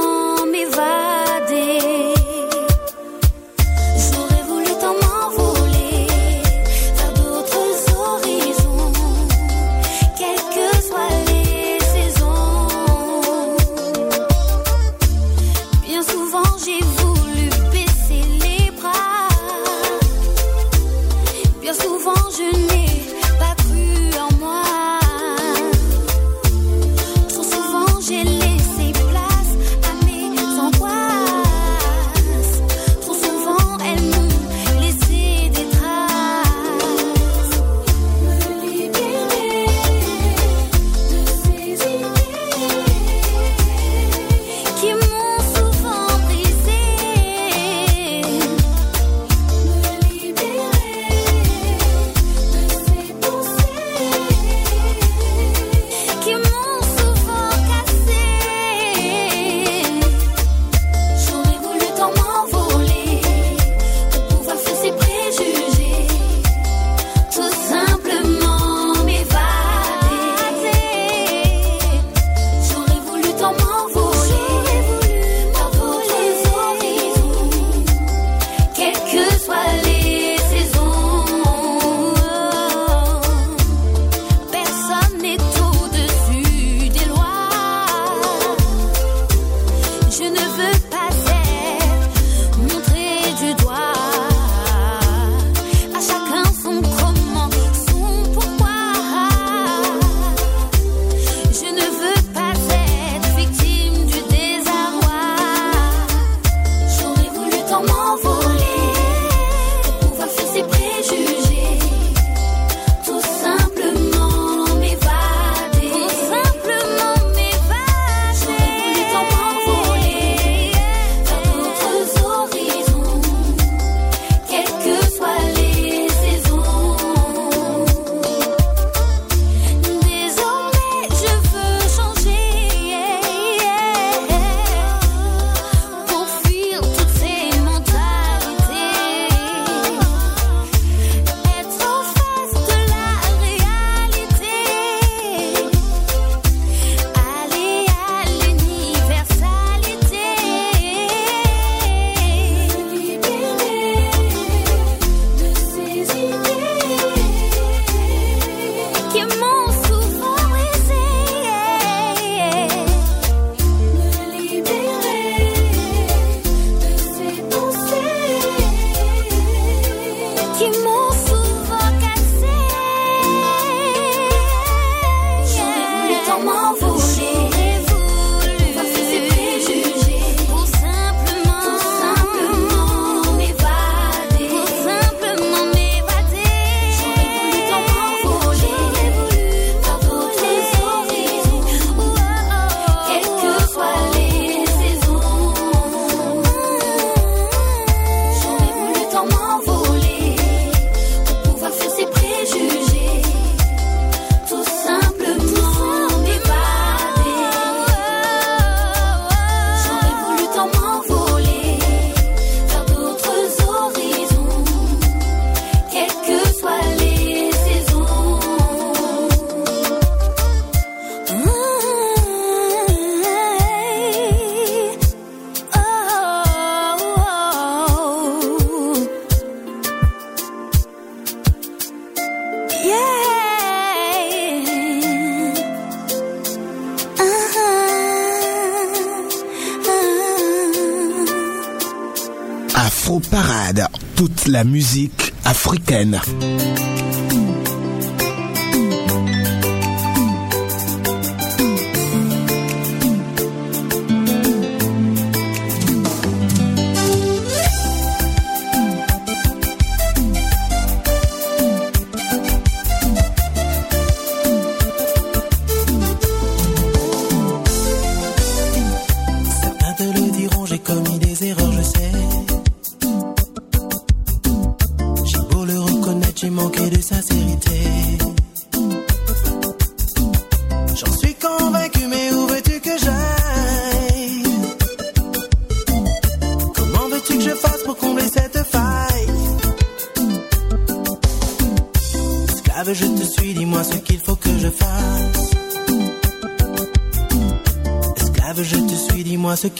toute 244.17 244.49
la 244.49 244.65
musique 244.65 245.33
africaine. 245.45 246.21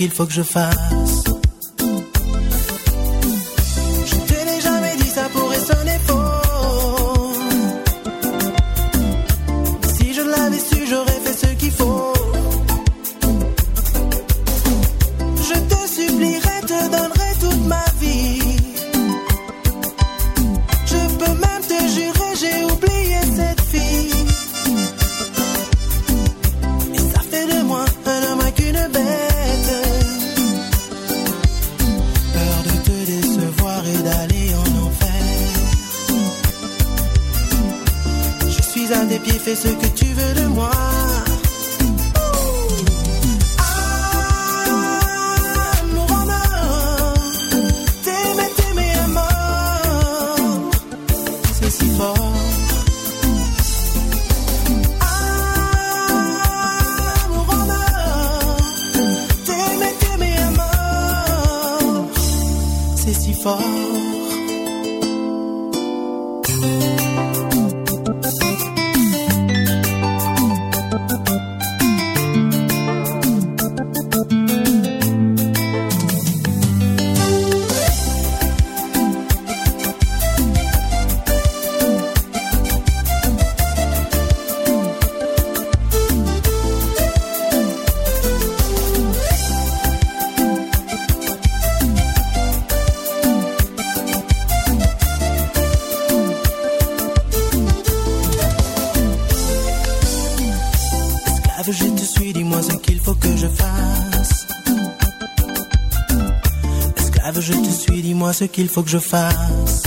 Qu'il 0.05 0.13
faut 0.13 0.27
que 0.27 0.35
je 0.35 0.43
fasse. 0.43 1.24
À 39.05 39.07
tes 39.07 39.19
pieds, 39.19 39.39
fais 39.39 39.55
ce 39.55 39.69
que 39.69 39.87
tu 39.95 40.07
veux 40.07 40.35
de 40.35 40.47
moi. 40.49 40.71
Amour 45.83 46.15
ce 108.35 108.45
qu'il 108.45 108.69
faut 108.69 108.83
que 108.83 108.91
je 108.91 108.99
fasse. 108.99 109.84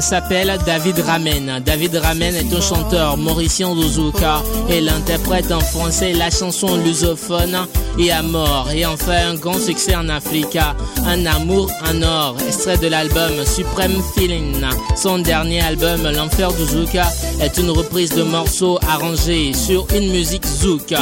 S'appelle 0.00 0.58
David 0.66 0.98
Ramen. 1.00 1.62
David 1.64 1.96
Ramen 1.96 2.34
est 2.34 2.52
un 2.52 2.60
chanteur 2.60 3.16
mauricien 3.16 3.74
d'Ozuka 3.74 4.42
et 4.68 4.78
il 4.78 4.88
interprète 4.88 5.52
en 5.52 5.60
français 5.60 6.12
la 6.12 6.30
chanson 6.30 6.76
lusophone 6.76 7.56
et 7.98 8.10
à 8.10 8.22
mort 8.22 8.68
et 8.74 8.84
enfin 8.84 9.30
un 9.30 9.34
grand 9.34 9.58
succès 9.58 9.94
en 9.94 10.08
Afrique, 10.08 10.58
Un 11.06 11.26
amour 11.26 11.70
en 11.88 12.02
or, 12.02 12.36
extrait 12.46 12.76
de 12.78 12.88
l'album 12.88 13.32
Supreme 13.46 14.02
Feeling. 14.14 14.64
Son 14.96 15.18
dernier 15.18 15.60
album 15.60 16.02
L'enfer 16.10 16.52
d'Ozuka 16.52 17.06
est 17.40 17.56
une 17.58 17.70
reprise 17.70 18.10
de 18.10 18.22
morceaux 18.22 18.78
arrangés 18.88 19.52
sur 19.52 19.86
une 19.94 20.10
musique 20.10 20.46
zouk. 20.46 20.94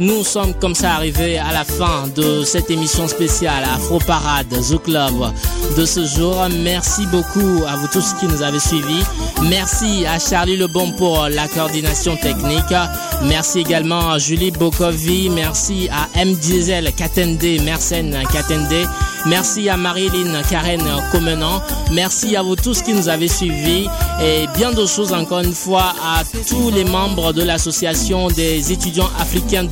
Nous 0.00 0.24
sommes 0.24 0.54
comme 0.54 0.74
ça 0.74 0.94
arrivés 0.94 1.38
à 1.38 1.52
la 1.52 1.64
fin 1.64 2.08
de 2.16 2.42
cette 2.42 2.68
émission 2.70 3.06
spéciale 3.06 3.62
Afro 3.76 3.98
Parade 3.98 4.52
Zouk 4.60 4.88
Love 4.88 5.32
de 5.76 5.84
ce 5.84 6.04
jour. 6.04 6.36
Merci 6.62 7.06
beaucoup 7.06 7.62
à 7.68 7.76
vous 7.76 7.86
tous 7.88 8.12
qui 8.14 8.26
nous 8.26 8.42
avez 8.42 8.58
suivis. 8.58 9.04
Merci 9.48 10.04
à 10.06 10.18
Charlie 10.18 10.56
Lebon 10.56 10.92
pour 10.92 11.28
la 11.28 11.46
coordination 11.46 12.16
technique. 12.16 12.74
Merci 13.22 13.60
également 13.60 14.10
à 14.10 14.18
Julie 14.18 14.50
Bokovi. 14.50 15.30
Merci 15.30 15.88
à 15.90 16.08
M. 16.18 16.34
Diesel 16.34 16.92
Katende, 16.92 17.62
Mersenne 17.64 18.18
Katende. 18.32 18.88
Merci 19.26 19.70
à 19.70 19.76
Marilyn 19.76 20.42
Karen 20.50 20.82
Comenant. 21.10 21.62
Merci 21.92 22.36
à 22.36 22.42
vous 22.42 22.56
tous 22.56 22.82
qui 22.82 22.92
nous 22.92 23.08
avez 23.08 23.28
suivis. 23.28 23.86
Et 24.22 24.46
bien 24.56 24.72
d'autres 24.72 24.92
choses 24.92 25.12
encore 25.12 25.40
une 25.40 25.54
fois 25.54 25.94
à 26.02 26.22
tous 26.48 26.70
les 26.70 26.84
membres 26.84 27.32
de 27.32 27.42
l'association 27.42 28.28
des 28.28 28.70
étudiants 28.70 29.08
africains 29.18 29.64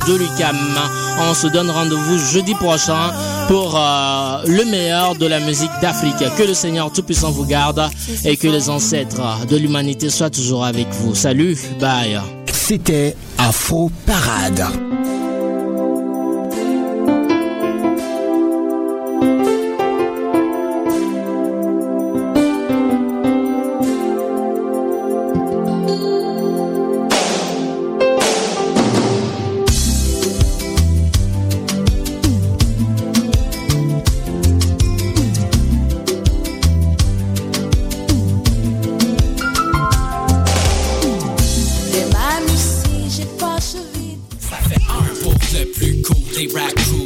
On 1.19 1.33
se 1.33 1.47
donne 1.47 1.69
rendez-vous 1.71 2.17
jeudi 2.17 2.53
prochain 2.55 3.11
pour 3.47 3.75
euh, 3.75 4.43
le 4.45 4.65
meilleur 4.69 5.15
de 5.15 5.25
la 5.25 5.39
musique 5.39 5.71
d'Afrique. 5.81 6.23
Que 6.37 6.43
le 6.43 6.53
Seigneur 6.53 6.91
Tout-Puissant 6.91 7.31
vous 7.31 7.45
garde 7.45 7.89
et 8.23 8.37
que 8.37 8.47
les 8.47 8.69
ancêtres 8.69 9.45
de 9.47 9.57
l'humanité 9.57 10.09
soient 10.09 10.29
toujours 10.29 10.65
avec 10.65 10.87
vous. 10.91 11.15
Salut, 11.15 11.57
bye. 11.79 12.19
C'était 12.51 13.15
Afro 13.37 13.91
Parade. 14.05 14.92